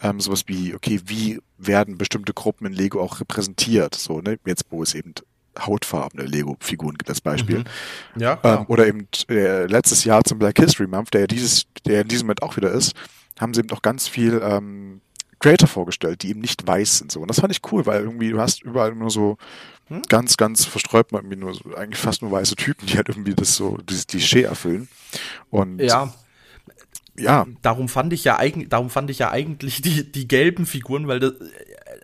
[0.00, 3.94] Ähm, sowas wie, okay, wie werden bestimmte Gruppen in Lego auch repräsentiert?
[3.94, 4.38] So, ne?
[4.44, 5.14] Jetzt, wo es eben
[5.58, 7.58] hautfarbene Lego-Figuren gibt, als Beispiel.
[8.14, 8.20] Mhm.
[8.20, 12.02] Ja, Ähm, oder eben äh, letztes Jahr zum Black History Month, der ja dieses, der
[12.02, 12.94] in diesem Moment auch wieder ist,
[13.40, 15.00] haben sie eben auch ganz viel ähm,
[15.38, 17.12] Creator vorgestellt, die eben nicht weiß sind.
[17.12, 17.20] So.
[17.20, 19.36] Und das fand ich cool, weil irgendwie du hast überall nur so
[19.88, 20.02] Hm?
[20.08, 23.34] ganz, ganz verstreut mal irgendwie nur so, eigentlich fast nur weiße Typen, die halt irgendwie
[23.34, 24.88] das so, dieses Klischee erfüllen.
[25.50, 26.12] Und ja,
[27.16, 31.06] ja, darum fand ich ja eigentlich, darum fand ich ja eigentlich die, die gelben Figuren,
[31.06, 31.32] weil das,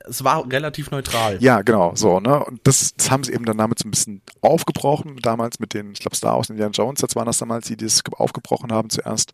[0.08, 1.38] es war relativ neutral.
[1.40, 2.44] Ja, genau, so, ne?
[2.44, 5.92] Und das, das haben sie eben dann damit so ein bisschen aufgebrochen, damals mit den,
[5.92, 9.32] ich glaube, Star und Indiana Jones, jetzt waren das damals, die das aufgebrochen haben zuerst.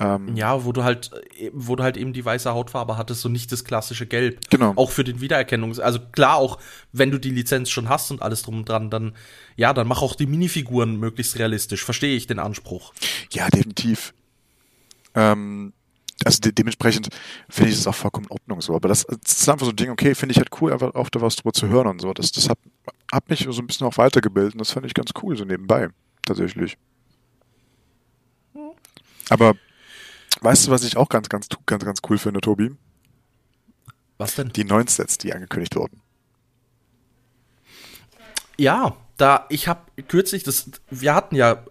[0.00, 3.32] Ähm, Ja, wo du halt, äh, wo du halt eben die weiße Hautfarbe hattest und
[3.32, 4.40] nicht das klassische Gelb.
[4.50, 4.72] Genau.
[4.74, 6.58] Auch für den Wiedererkennungs-, also klar, auch
[6.92, 9.14] wenn du die Lizenz schon hast und alles drum und dran, dann,
[9.56, 11.84] ja, dann mach auch die Minifiguren möglichst realistisch.
[11.84, 12.92] Verstehe ich den Anspruch.
[13.32, 14.12] Ja, definitiv.
[15.14, 15.72] Ähm,
[16.24, 17.08] also de dementsprechend
[17.48, 18.74] finde ich das auch vollkommen in Ordnung so.
[18.74, 21.10] Aber das, das ist einfach so ein Ding, okay, finde ich halt cool, einfach auch
[21.10, 22.12] da was drüber zu hören und so.
[22.12, 22.58] Das, das hat,
[23.12, 25.88] hat mich so ein bisschen auch weitergebildet und das fand ich ganz cool, so nebenbei,
[26.24, 26.78] tatsächlich.
[29.28, 29.54] Aber
[30.40, 32.70] weißt du, was ich auch ganz, ganz, ganz, ganz cool finde, Tobi?
[34.18, 34.50] Was denn?
[34.50, 36.00] Die neuen Sets, die angekündigt wurden.
[38.56, 41.64] Ja, da, ich habe kürzlich, das, wir hatten ja,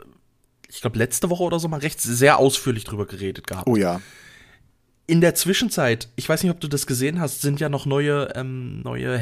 [0.73, 3.67] ich glaube, letzte Woche oder so mal recht sehr ausführlich drüber geredet gehabt.
[3.67, 4.01] Oh ja.
[5.05, 8.29] In der Zwischenzeit, ich weiß nicht, ob du das gesehen hast, sind ja noch neue,
[8.35, 9.17] ähm, neue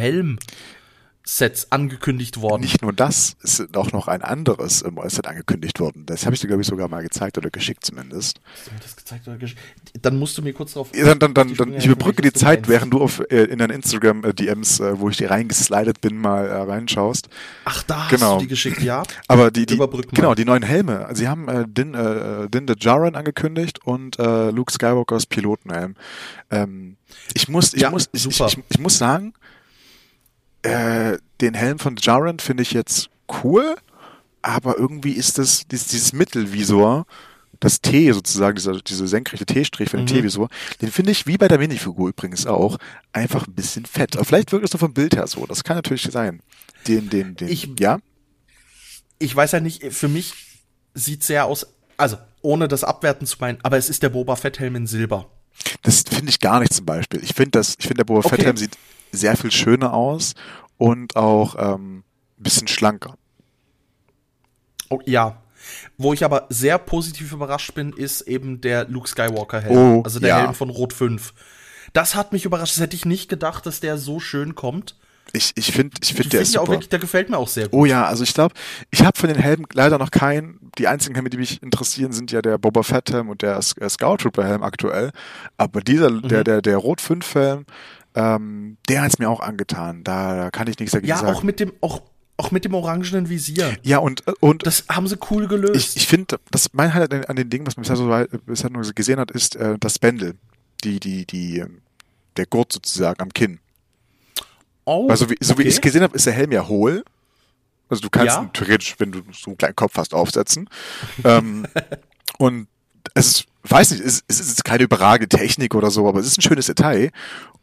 [1.25, 2.61] Helm-Sets angekündigt worden.
[2.61, 6.05] Nicht nur das, es ist auch noch ein anderes ähm, Set angekündigt worden.
[6.05, 8.39] Das habe ich dir, glaube ich, sogar mal gezeigt oder geschickt zumindest.
[8.55, 9.55] Hast du mir das gezeigt oder gesch-
[10.01, 10.89] Dann musst du mir kurz drauf.
[10.95, 13.71] Ja, dann, dann, dann, dann ich überbrücke die Zeit, während du auf, äh, in deinen
[13.71, 17.29] Instagram-DMs, äh, wo ich dir reingeslidet bin, mal äh, reinschaust.
[17.65, 18.25] Ach, da Genau.
[18.33, 19.03] hast du die geschickt, ja.
[19.27, 19.79] Aber die, die
[20.13, 21.07] genau, die neuen Helme.
[21.13, 25.95] Sie haben äh, Din, äh, Din the Jaren angekündigt und äh, Luke Skywalkers Pilotenhelm.
[26.49, 26.97] Ähm,
[27.33, 29.33] ich muss, ich Ja, muss, ich, ich, ich, ich muss sagen,
[30.63, 33.09] äh, den Helm von Jaren finde ich jetzt
[33.43, 33.75] cool,
[34.41, 37.05] aber irgendwie ist das dieses, dieses Mittelvisor,
[37.59, 40.09] das T sozusagen, dieser, diese senkrechte T-Strich für den Mhm.
[40.09, 40.49] T-Visor,
[40.81, 42.77] den finde ich, wie bei der Minifigur übrigens auch,
[43.13, 44.15] einfach ein bisschen fett.
[44.15, 45.45] Aber vielleicht wirkt es nur vom Bild her so.
[45.45, 46.41] Das kann natürlich sein.
[46.87, 47.99] Den, den, den, Ich- ja?
[49.19, 50.33] Ich weiß ja nicht, für mich
[50.95, 54.75] sieht sehr aus, also ohne das abwerten zu meinen, aber es ist der Boba Fett-Helm
[54.75, 55.29] in Silber.
[55.83, 57.23] Das finde ich gar nicht zum Beispiel.
[57.23, 58.29] Ich finde das, ich finde der Boba Okay.
[58.29, 58.77] Fett Helm sieht
[59.11, 60.33] sehr viel schöner aus
[60.77, 63.15] und auch ähm, ein bisschen schlanker.
[64.89, 65.41] Oh, ja.
[65.97, 69.77] Wo ich aber sehr positiv überrascht bin, ist eben der Luke Skywalker-Helm.
[69.77, 70.41] Oh, also der ja.
[70.41, 71.33] Helm von Rot 5.
[71.93, 72.75] Das hat mich überrascht.
[72.75, 74.95] Das hätte ich nicht gedacht, dass der so schön kommt.
[75.33, 76.73] Ich, ich finde, ich finde der ist ja auch super.
[76.73, 77.73] wirklich, der gefällt mir auch sehr gut.
[77.79, 78.53] Oh ja, also ich glaube,
[78.89, 80.59] ich habe von den Helmen leider noch keinen.
[80.77, 83.89] Die einzigen Helme, die mich interessieren, sind ja der Boba Fett Helm und der äh,
[83.89, 85.11] Scout Trooper Helm aktuell.
[85.57, 86.27] Aber dieser, Mhm.
[86.27, 87.65] der, der, der Rot 5 Helm,
[88.15, 90.03] ähm, der hat's mir auch angetan.
[90.03, 91.33] Da, da kann ich nichts dagegen Ja, sagen.
[91.35, 92.01] auch mit dem, auch,
[92.37, 93.75] Auch mit dem orangenen Visier.
[93.83, 95.75] Ja, und, und Das haben sie cool gelöst.
[95.75, 98.69] ich, ich finde, das mein Highlight an, den Dingen, was man bisher so weit- bisher
[98.69, 100.33] nur gesehen hat, ist äh, das Bändel.
[100.83, 101.81] Die, die, die, ähm,
[102.37, 103.59] der Gurt sozusagen am Kinn.
[104.85, 105.69] Oh, Also wie, so wie okay.
[105.69, 107.03] ich es gesehen habe, ist der Helm ja hohl.
[107.89, 108.41] Also du kannst Ja.
[108.43, 110.69] ihn theoretisch, wenn du so einen kleinen Kopf hast, aufsetzen.
[111.23, 111.65] ähm,
[112.37, 112.67] und
[113.13, 116.37] es ist, weiß nicht, es, es ist keine überragende Technik oder so, aber es ist
[116.37, 117.11] ein schönes Detail.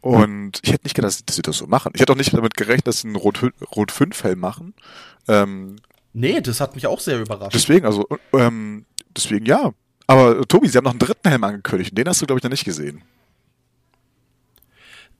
[0.01, 1.91] Und ich hätte nicht gedacht, dass sie das so machen.
[1.95, 3.41] Ich hätte auch nicht damit gerechnet, dass sie einen Rot,
[3.75, 4.73] Rot 5 Helm machen.
[5.27, 5.77] Ähm,
[6.13, 7.53] Nee, das hat mich auch sehr überrascht.
[7.53, 9.71] deswegen, also, ähm, deswegen ja.
[10.07, 11.95] Aber äh, Tobi, sie haben noch einen dritten Helm angekündigt.
[11.97, 13.03] Den hast du, glaube ich, noch nicht gesehen.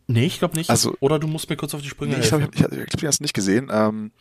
[0.10, 0.70] Nee, ich glaube nicht.
[0.70, 2.56] Also- Oder du musst mir kurz auf die Sprünge Nee, ich glaube, helfen.
[2.56, 3.70] ich, ich, ich glaub, den hast du nicht gesehen.
[3.72, 4.12] Ähm,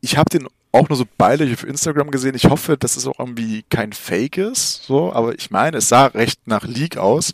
[0.00, 2.34] ich habe den auch nur so beiläufig auf Instagram gesehen.
[2.34, 6.06] Ich hoffe, dass es auch irgendwie kein Fake ist, so, aber ich meine, es sah
[6.06, 7.32] recht nach Leak aus.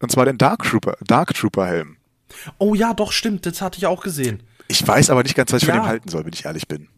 [0.00, 1.96] Und zwar den Dark Trooper, Dark Trooper Helm.
[2.58, 3.46] Oh ja, doch, stimmt.
[3.46, 4.42] Das hatte ich auch gesehen.
[4.68, 5.82] Ich weiß aber nicht ganz, was ich von Ja.
[5.82, 6.88] dem halten soll, wenn ich ehrlich bin.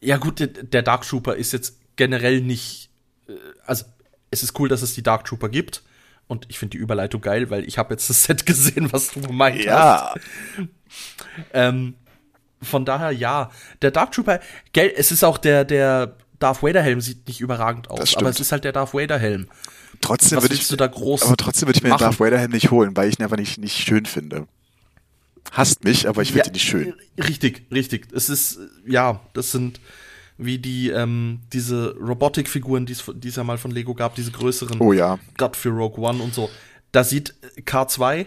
[0.00, 2.90] Ja, gut, der, der Dark Trooper ist jetzt generell nicht.
[3.28, 3.32] äh,
[3.66, 3.84] Also,
[4.30, 5.82] es ist cool, dass es die Dark Trooper gibt.
[6.28, 9.20] Und ich finde die Überleitung geil, weil ich habe jetzt das Set gesehen, was du
[9.20, 10.18] gemeint hast.
[11.52, 11.94] Ähm,
[12.62, 13.50] von daher ja.
[13.82, 14.40] Der Dark Trooper,
[14.72, 18.40] gell, es ist auch der, der Darth Vader Helm sieht nicht überragend aus, aber es
[18.40, 19.48] ist halt der Darth Vader Helm.
[20.00, 22.04] Trotzdem würde ich, willst du da groß aber trotzdem würde ich mir den machen?
[22.04, 24.46] Darth Vader Helm nicht holen, weil ich ihn einfach nicht, nicht schön finde.
[25.52, 26.94] Hasst mich, aber ich finde ihn nicht schön.
[27.16, 28.08] Richtig, richtig.
[28.12, 29.80] Es ist, äh, ja, das sind
[30.38, 32.92] wie die, ähm, diese Robotikfiguren, die
[33.28, 34.80] es ja mal von Lego gab, diese größeren.
[34.80, 35.18] Oh ja.
[35.36, 36.50] Gerade für Rogue One und so.
[36.92, 37.34] Da sieht
[37.64, 38.26] K2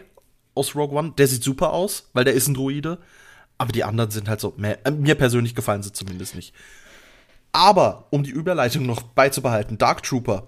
[0.55, 2.99] aus Rogue One, der sieht super aus, weil der ist ein Droide.
[3.57, 4.77] Aber die anderen sind halt so, meh.
[4.83, 6.53] Äh, mir persönlich gefallen sie zumindest nicht.
[7.51, 10.47] Aber, um die Überleitung noch beizubehalten, Dark Trooper.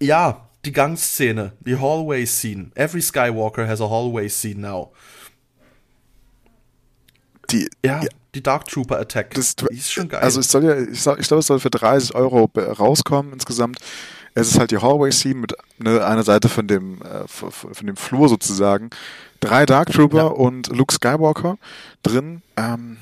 [0.00, 2.70] Ja, die Gangszene, die Hallway Scene.
[2.74, 4.92] Every Skywalker has a Hallway Scene now.
[7.50, 8.00] Die, Ja,
[8.34, 9.34] die Dark Trooper Attack.
[9.34, 10.20] Das, die ist schon geil.
[10.20, 13.78] Also es soll ja, ich, sag- ich glaube, es soll für 30 Euro rauskommen insgesamt.
[14.36, 17.86] Es ist halt die Hallway Scene mit ne, einer Seite von dem äh, von, von
[17.86, 18.90] dem Flur sozusagen.
[19.40, 20.24] Drei Dark Trooper Ja.
[20.24, 21.56] und Luke Skywalker
[22.02, 22.42] drin.
[22.56, 22.96] Ähm,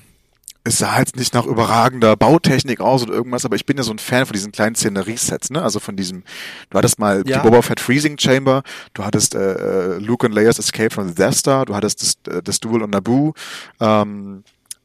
[0.65, 3.91] es sah jetzt nicht nach überragender Bautechnik aus oder irgendwas, aber ich bin ja so
[3.93, 5.61] ein Fan von diesen kleinen Szeneriesets, ne?
[5.63, 6.23] Also von diesem,
[6.71, 7.39] du hattest mal Ja.
[7.39, 8.63] die Boba Fett Freezing Chamber,
[8.95, 12.33] du hattest äh, äh, Luke und Leia's Escape from the Death Star, du hattest das,
[12.35, 13.33] äh, das Duel on Naboo,
[13.81, 14.45] ähm,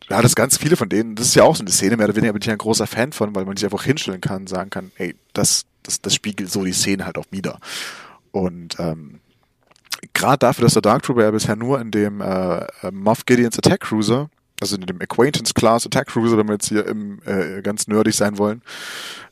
[0.10, 1.16] du hattest ganz viele von denen.
[1.16, 2.88] Das ist ja auch so eine Szene, mehr oder weniger bin ich ja ein großer
[2.88, 6.16] Fan von, weil man sich einfach hinstellen kann und sagen kann, ey, das, das, das
[6.16, 7.60] spiegelt so die Szene halt auch wieder.
[8.32, 9.20] Und ähm,
[10.14, 13.58] gerade dafür, dass der Dark Trooper ja bisher nur in dem äh, äh, Moff Gideons
[13.60, 14.30] Attack Cruiser,
[14.62, 18.16] also in dem Acquaintance Class Attack Cruiser, wenn wir jetzt hier im, äh, ganz nerdig
[18.16, 18.62] sein wollen,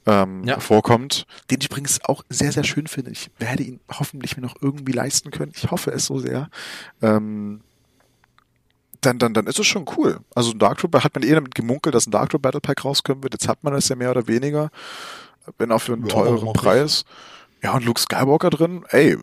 [0.06, 0.60] ähm, Ja.
[0.60, 3.12] vorkommt, den ich übrigens auch sehr, sehr schön finde.
[3.12, 5.52] Ich werde ihn hoffentlich mir noch irgendwie leisten können.
[5.56, 6.50] Ich hoffe es so sehr.
[7.02, 7.62] Ähm,
[9.02, 10.20] dann, dann, dann ist es schon cool.
[10.34, 12.86] Also ein Dark Trooper hat man eh damit gemunkelt, dass ein Dark Trooper Battle Pack
[12.86, 13.34] rauskommen wird.
[13.34, 14.70] Jetzt hat man es ja mehr oder weniger.
[15.60, 16.54] Wenn auch für einen Ja, teureren?
[16.54, 17.06] Preis.
[17.64, 19.18] Ja, und Luke Skywalker drin, ey,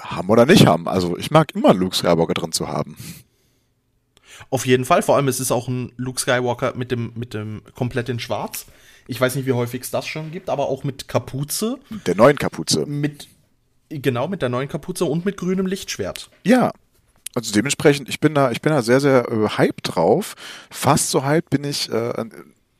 [0.00, 0.86] haben oder nicht haben.
[0.88, 2.96] Also ich mag immer Luke Skywalker drin zu haben.
[4.50, 5.02] Auf jeden Fall.
[5.02, 8.66] Vor allem, es ist auch ein Luke Skywalker mit dem, mit dem komplett in Schwarz.
[9.08, 12.36] Ich weiß nicht, wie häufig es das schon gibt, aber auch mit Kapuze, Der neuen
[12.38, 12.86] Kapuze.
[12.86, 13.28] mit
[13.88, 16.30] genau mit der neuen Kapuze und mit grünem Lichtschwert.
[16.44, 16.72] Ja.
[17.34, 20.34] Also dementsprechend, ich bin da, ich bin da sehr, sehr äh, hyped drauf.
[20.70, 22.32] Fast so hyped bin ich, äh, ein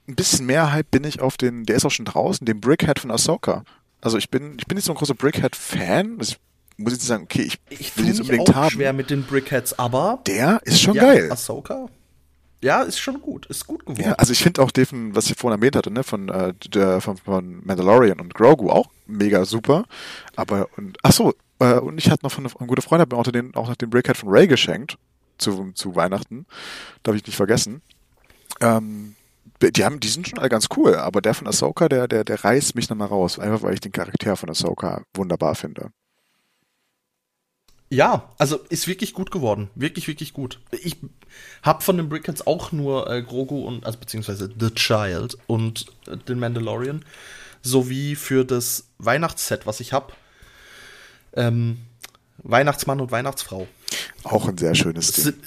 [0.07, 3.11] bisschen mehr hyped bin ich auf den, der ist auch schon draußen, den Brickhead von
[3.11, 3.64] Ahsoka.
[4.00, 6.18] Also ich bin, ich bin nicht so ein großer Brickhead-Fan.
[6.22, 6.38] Ich
[6.76, 8.70] muss jetzt sagen, okay, ich, Ich will jetzt unbedingt auch haben.
[8.70, 11.30] schwer mit den Brickheads, aber Der ist schon ja, geil.
[11.32, 11.86] Ahsoka.
[12.62, 13.46] Ja, ist schon gut.
[13.46, 14.02] Ist gut geworden.
[14.02, 17.00] Ja, also ich finde auch den, was ich vorhin erwähnt hatte, ne, von, äh, der,
[17.00, 19.84] von, von Mandalorian und Grogu auch mega super.
[20.36, 23.18] Aber, und, ach so, äh, und ich hatte noch von einem guten Freund, hat mir
[23.18, 24.96] auch den, auch noch den Brickhead von Ray geschenkt,
[25.38, 26.46] zu, zu Weihnachten.
[27.02, 27.82] Darf ich nicht vergessen.
[28.60, 29.14] Ähm,
[29.60, 32.42] die haben, die sind schon alle ganz cool, aber der von Ahsoka, der, der, der
[32.42, 35.90] reißt mich nochmal raus, einfach weil ich den Charakter von Ahsoka wunderbar finde.
[37.89, 39.70] Ja, also ist wirklich gut geworden.
[39.74, 40.61] Wirklich, wirklich gut.
[40.72, 40.97] Ich
[41.62, 46.16] hab von den Brickheads auch nur äh, Grogu und, also beziehungsweise The Child und äh,
[46.16, 47.05] den Mandalorian.
[47.62, 50.16] Sowie für das Weihnachtsset, was ich hab.
[51.34, 51.78] Ähm,
[52.39, 53.66] Weihnachtsmann und Weihnachtsfrau.
[54.24, 55.24] Auch ein sehr schönes Ding.
[55.24, 55.45] Sind,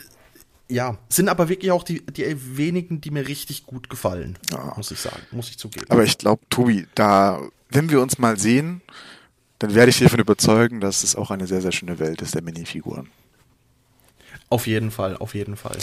[0.69, 4.37] ja, sind aber wirklich auch die, die wenigen, die mir richtig gut gefallen.
[4.51, 4.73] Ja.
[4.77, 5.85] Muss ich sagen, muss ich zugeben.
[5.89, 8.81] Aber ich glaube, Tobi, da, wenn wir uns mal sehen,
[9.59, 12.33] dann werde ich dich davon überzeugen, dass es auch eine sehr, sehr schöne Welt ist
[12.33, 13.09] der Minifiguren.
[14.49, 15.77] Auf jeden Fall, auf jeden Fall.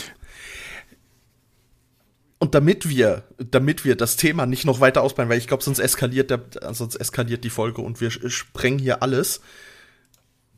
[2.38, 5.78] Und damit wir, damit wir das Thema nicht noch weiter ausbauen, weil ich glaube, sonst
[5.78, 9.40] eskaliert der, sonst eskaliert die Folge und wir sprengen hier alles.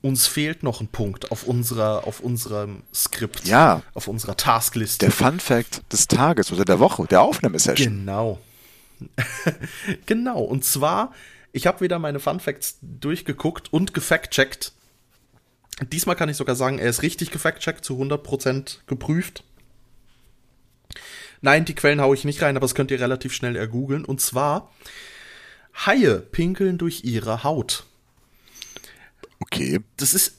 [0.00, 3.46] uns fehlt noch ein Punkt auf unserer, auf unserem Skript.
[3.46, 3.82] Ja.
[3.94, 5.06] Auf unserer Taskliste.
[5.06, 7.98] Der Fun Fact des Tages oder der Woche, der Aufnahmesession.
[7.98, 8.38] Genau.
[10.06, 10.40] genau.
[10.40, 11.12] Und zwar,
[11.52, 14.72] ich habe wieder meine Fun Facts durchgeguckt und gefact-checkt.
[15.92, 19.44] Diesmal kann ich sogar sagen, er ist richtig gefact-checkt, zu 100% geprüft.
[21.40, 24.04] Nein, die Quellen haue ich nicht rein, aber das könnt ihr relativ schnell ergoogeln.
[24.04, 24.72] Und zwar,
[25.86, 27.84] Haie pinkeln durch ihre Haut.
[29.40, 29.80] Okay.
[29.96, 30.36] Das ist,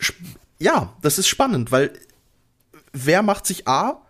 [0.60, 1.94] ja, das ist spannend, weil
[2.92, 4.06] wer macht sich A?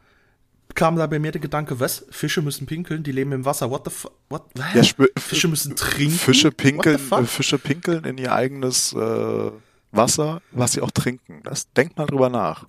[0.80, 2.05] Kam da bei mir der Gedanke, was?
[2.09, 3.69] Fische müssen pinkeln, die leben im Wasser.
[3.69, 4.13] What the fuck?
[4.30, 4.43] What?
[4.73, 4.82] Ja,
[5.17, 6.17] Fische müssen trinken.
[6.17, 9.51] Fische pinkeln, äh, Fische pinkeln in ihr eigenes äh,
[9.91, 11.41] Wasser, was sie auch trinken.
[11.43, 12.65] Das denkt mal drüber nach.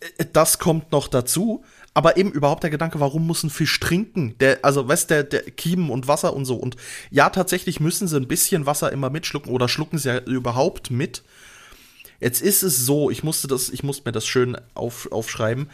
[0.00, 1.64] Äh, das kommt noch dazu,
[1.94, 4.36] aber eben überhaupt der Gedanke, warum muss ein Fisch trinken?
[4.40, 6.56] Der, also, weißt der, der Kiemen und Wasser und so.
[6.56, 6.76] Und
[7.10, 11.22] ja, tatsächlich müssen sie ein bisschen Wasser immer mitschlucken oder schlucken sie ja überhaupt mit.
[12.20, 15.70] Jetzt ist es so, ich musste das, ich musste mir das schön auf, aufschreiben.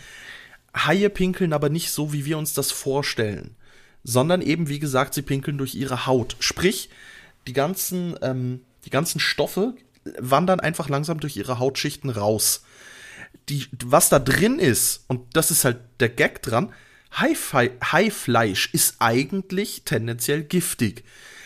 [0.75, 3.57] Haie pinkeln aber nicht so, wie wir uns das vorstellen,
[4.05, 6.37] sondern eben, wie gesagt, sie pinkeln durch ihre Haut.
[6.41, 6.91] Sprich,
[7.47, 9.75] die ganzen, ähm, die ganzen Stoffe
[10.19, 12.65] wandern einfach langsam durch ihre Hautschichten raus.
[13.49, 16.73] Die, was da drin ist, und das ist halt der Gag dran,
[17.15, 21.05] Haifleisch ist eigentlich tendenziell giftig,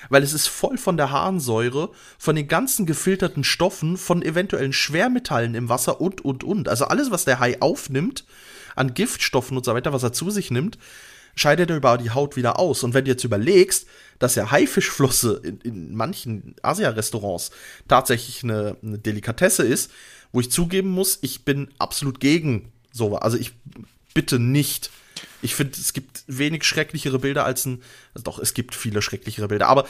[0.08, 5.56] weil es ist voll von der Harnsäure, von den ganzen gefilterten Stoffen, von eventuellen Schwermetallen
[5.56, 6.68] im Wasser und, und, und.
[6.68, 8.24] Also alles, was der Hai aufnimmt,
[8.76, 10.78] an Giftstoffen und so weiter, was er zu sich nimmt,
[11.34, 12.82] scheidet er über die Haut wieder aus.
[12.82, 13.86] Und wenn du jetzt überlegst,
[14.18, 17.50] dass ja Haifischflosse in, in manchen Asia-Restaurants
[17.88, 19.90] tatsächlich eine, eine Delikatesse ist,
[20.32, 23.22] wo ich zugeben muss, ich bin absolut gegen sowas.
[23.22, 23.52] Also ich
[24.14, 24.90] bitte nicht.
[25.42, 27.82] Ich finde, es gibt wenig schrecklichere Bilder als ein.
[28.14, 29.86] Also doch, es gibt viele schrecklichere Bilder, aber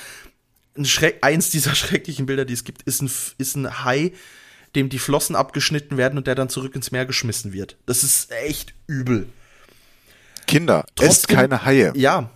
[0.76, 4.12] ein Schreck, eins dieser schrecklichen Bilder, die es gibt, ist ein, ist ein Hai,
[4.77, 7.77] dem die Flossen abgeschnitten werden und der dann zurück ins Meer geschmissen wird.
[7.87, 9.29] Das ist echt übel.
[10.47, 11.93] Kinder, Trotzdem, esst keine Haie.
[11.97, 12.31] Ja.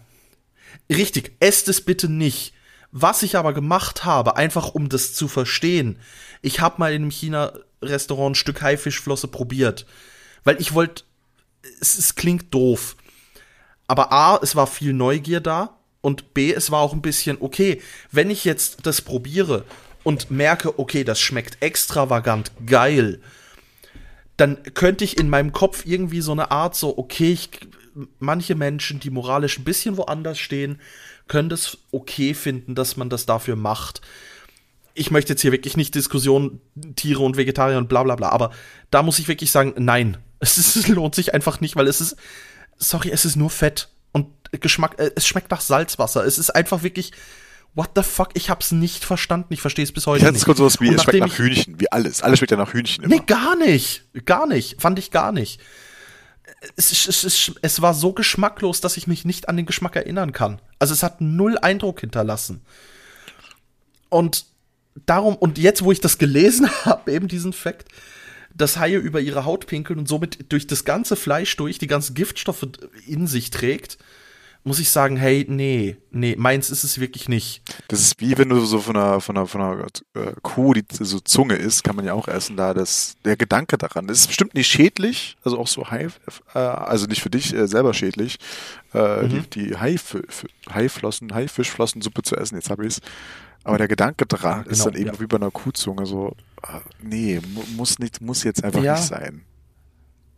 [0.89, 2.55] Richtig, esst es bitte nicht.
[2.91, 6.01] Was ich aber gemacht habe, einfach um das zu verstehen,
[6.43, 9.87] ich habe mal in einem China-Restaurant ein Stück Haifischflosse probiert.
[10.43, 11.05] Weil ich wollte,
[11.81, 12.97] es, es klingt doof.
[13.87, 15.77] Aber A, es war viel Neugier da.
[16.01, 17.81] Und B, es war auch ein bisschen, okay,
[18.11, 19.67] wenn ich jetzt das probiere
[20.03, 23.21] und merke, okay, das schmeckt extravagant geil,
[24.37, 27.51] dann könnte ich in meinem Kopf irgendwie so eine Art so, okay, ich,
[28.19, 30.81] manche Menschen, die moralisch ein bisschen woanders stehen,
[31.29, 34.01] können das okay finden, dass man das dafür macht.
[34.95, 36.61] Ich möchte jetzt hier wirklich nicht Diskussion
[36.97, 38.51] Tiere und Vegetarier und bla bla bla, aber
[38.91, 42.01] da muss ich wirklich sagen, nein, es, ist, es lohnt sich einfach nicht, weil es
[42.01, 42.17] ist,
[42.79, 46.25] sorry, es ist nur Fett und Geschmack, äh, es schmeckt nach Salzwasser.
[46.25, 47.13] Es ist einfach wirklich,
[47.75, 49.53] what the fuck, ich hab's nicht verstanden.
[49.53, 50.49] Ich verstehe es bis heute ich nicht.
[50.49, 52.23] Ich sowas wie, es schmeckt nach Hühnchen, wie alles.
[52.23, 53.15] Alles schmeckt ja nach Hühnchen immer.
[53.15, 54.05] Nee, gar nicht.
[54.25, 54.81] Gar nicht.
[54.81, 55.61] Fand ich gar nicht.
[56.77, 60.33] Es, es, es, es, war so geschmacklos, dass ich mich nicht an den Geschmack erinnern
[60.33, 60.61] kann.
[60.79, 62.61] Also es hat null Eindruck hinterlassen.
[64.09, 64.47] Und
[65.07, 67.89] darum, und jetzt, wo ich das gelesen habe, eben diesen Fakt,
[68.53, 72.15] dass Haie über ihre Haut pinkeln und somit durch das ganze Fleisch durch die ganzen
[72.15, 72.67] Giftstoffe
[73.07, 73.97] in sich trägt,
[74.63, 77.63] muss ich sagen, hey, nee, nee, meins ist es wirklich nicht.
[77.89, 80.85] Das ist wie wenn du so von einer, von einer, von einer äh, Kuh, die
[80.91, 84.27] so Zunge isst, kann man ja auch essen, da das, der Gedanke daran, das ist
[84.27, 86.09] bestimmt nicht schädlich, also auch so Hai,
[86.55, 88.39] äh, also nicht für dich äh, selber schädlich,
[88.93, 89.47] äh, mhm.
[89.51, 90.17] die, die Haif
[90.73, 93.01] Haiflossen, Haifischflossensuppe zu essen, jetzt habe ich es.
[93.63, 95.21] Aber der Gedanke daran ja, genau, ist dann eben ja.
[95.21, 97.41] wie bei einer Kuhzunge so, äh, nee,
[97.77, 98.95] muss nicht, muss jetzt einfach ja.
[98.95, 99.43] nicht sein.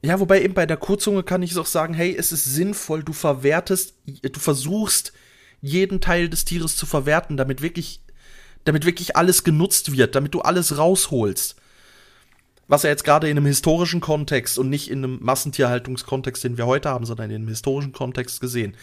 [0.05, 3.13] Ja, wobei eben bei der Kurzunge kann ich auch sagen, hey, es ist sinnvoll, du
[3.13, 5.13] verwertest, du versuchst
[5.61, 8.03] jeden Teil des Tieres zu verwerten, damit wirklich,
[8.65, 11.55] damit wirklich alles genutzt wird, damit du alles rausholst.
[12.67, 16.67] Was ja jetzt gerade in einem historischen Kontext und nicht in einem Massentierhaltungskontext, den wir
[16.67, 18.77] heute haben, sondern in einem historischen Kontext gesehen,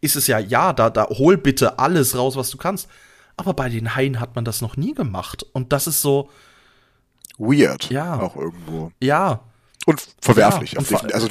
[0.00, 2.88] ist es ja, ja, da, da hol bitte alles raus, was du kannst.
[3.36, 5.44] Aber bei den Haien hat man das noch nie gemacht.
[5.52, 6.30] Und das ist so.
[7.38, 7.90] Weird.
[7.90, 8.20] Ja.
[8.20, 8.92] Auch irgendwo.
[9.00, 9.40] Ja.
[9.86, 10.72] Und verwerflich.
[10.72, 11.28] Ja, und also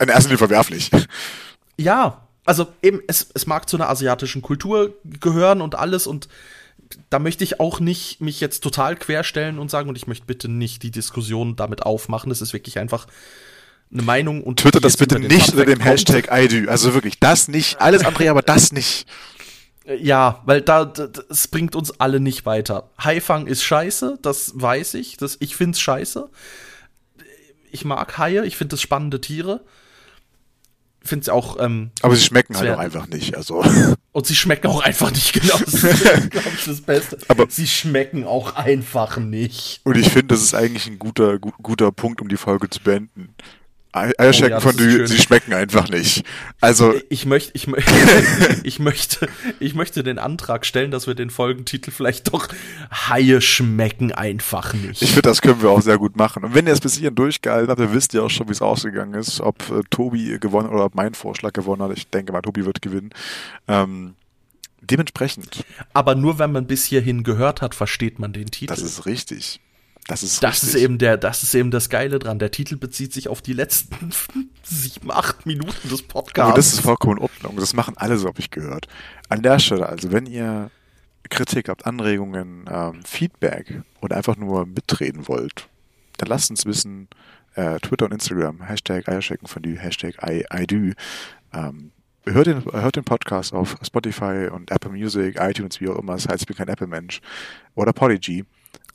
[0.00, 0.90] in erster Linie verwerflich.
[1.80, 6.28] Ja, also eben, es, es mag zu einer asiatischen Kultur gehören und alles und
[7.10, 10.48] da möchte ich auch nicht mich jetzt total querstellen und sagen, und ich möchte bitte
[10.48, 12.30] nicht die Diskussion damit aufmachen.
[12.30, 13.06] Das ist wirklich einfach
[13.92, 14.60] eine Meinung und.
[14.60, 16.68] Twitter das bitte nicht unter dem Hashtag IDU.
[16.68, 17.80] Also wirklich, das nicht.
[17.80, 19.06] Alles andere, aber das nicht.
[20.00, 22.90] Ja, weil da, das bringt uns alle nicht weiter.
[23.02, 25.16] Haifang ist scheiße, das weiß ich.
[25.16, 26.28] Das, ich find's scheiße
[27.72, 29.64] ich mag Haie, ich finde das spannende Tiere.
[31.02, 31.56] finde es auch.
[31.60, 33.36] Ähm, Aber sie schmecken halt auch einfach nicht.
[33.36, 33.64] Also.
[34.12, 35.58] Und sie schmecken auch einfach nicht, genau.
[35.58, 37.18] Das ist, glaube ich, das Beste.
[37.28, 39.80] Aber sie schmecken auch einfach nicht.
[39.84, 43.34] Und ich finde, das ist eigentlich ein guter, guter Punkt, um die Folge zu beenden.
[43.92, 46.24] Eierschecken oh, ja, sie schmecken einfach nicht.
[46.60, 47.90] Also ich möchte, ich möchte,
[48.62, 49.28] ich möchte,
[49.60, 52.48] ich möchte den Antrag stellen, dass wir den Folgentitel vielleicht doch
[52.90, 55.00] Haie schmecken einfach nicht.
[55.00, 56.44] Ich finde, das können wir auch sehr gut machen.
[56.44, 58.62] Und wenn ihr es bis hierhin durchgehalten habt, dann wisst ihr auch schon, wie es
[58.62, 61.96] ausgegangen ist, ob äh, Tobi gewonnen oder ob mein Vorschlag gewonnen hat.
[61.96, 63.10] Ich denke mal, Tobi wird gewinnen.
[63.68, 64.16] Ähm,
[64.82, 65.64] dementsprechend.
[65.94, 68.74] Aber nur wenn man bis hierhin gehört hat, versteht man den Titel.
[68.74, 69.60] Das ist richtig.
[70.08, 72.38] Das ist das ist eben der, das ist eben das Geile dran.
[72.38, 74.10] Der Titel bezieht sich auf die letzten
[74.62, 76.48] sieben, acht Minuten des Podcasts.
[76.48, 77.56] Aber das ist vollkommen in Ordnung.
[77.56, 78.88] Das machen alle so, habe ich gehört.
[79.28, 80.70] An der Stelle, also wenn ihr
[81.28, 85.68] Kritik habt, Anregungen, ähm, Feedback oder einfach nur mitreden wollt,
[86.16, 87.08] dann lasst uns wissen.
[87.54, 90.94] Äh, Twitter und Instagram, Hashtag Eierschecken von die, Hashtag I, I do.
[91.52, 91.92] Ähm,
[92.24, 96.14] hört den, hört den Podcast auf Spotify und Apple Music, iTunes, wie auch immer.
[96.14, 97.20] Das heißt, ich bin kein Apple-Mensch.
[97.74, 98.46] Oder Podigy.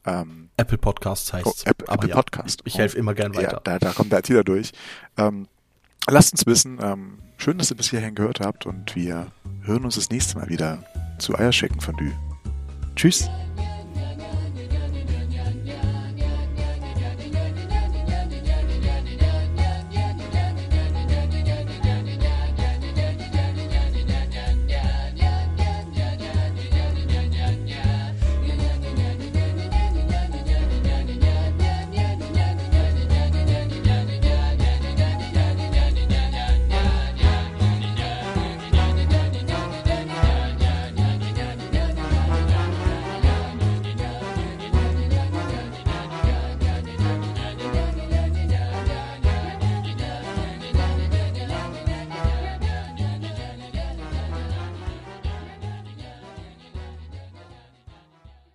[0.05, 2.61] Ähm, Apple Podcasts heißt oh, Apple, Apple ja, Podcast.
[2.65, 3.53] Ich, ich helfe immer gern weiter.
[3.53, 4.71] Ja, da, da kommt der IT durch.
[5.17, 5.47] Ähm,
[6.07, 6.79] lasst uns wissen.
[6.81, 9.27] Ähm, schön, dass ihr bis hierhin gehört habt und wir
[9.63, 10.83] hören uns das nächste Mal wieder
[11.19, 12.11] zu Eierschicken von Dü.
[12.95, 13.29] Tschüss.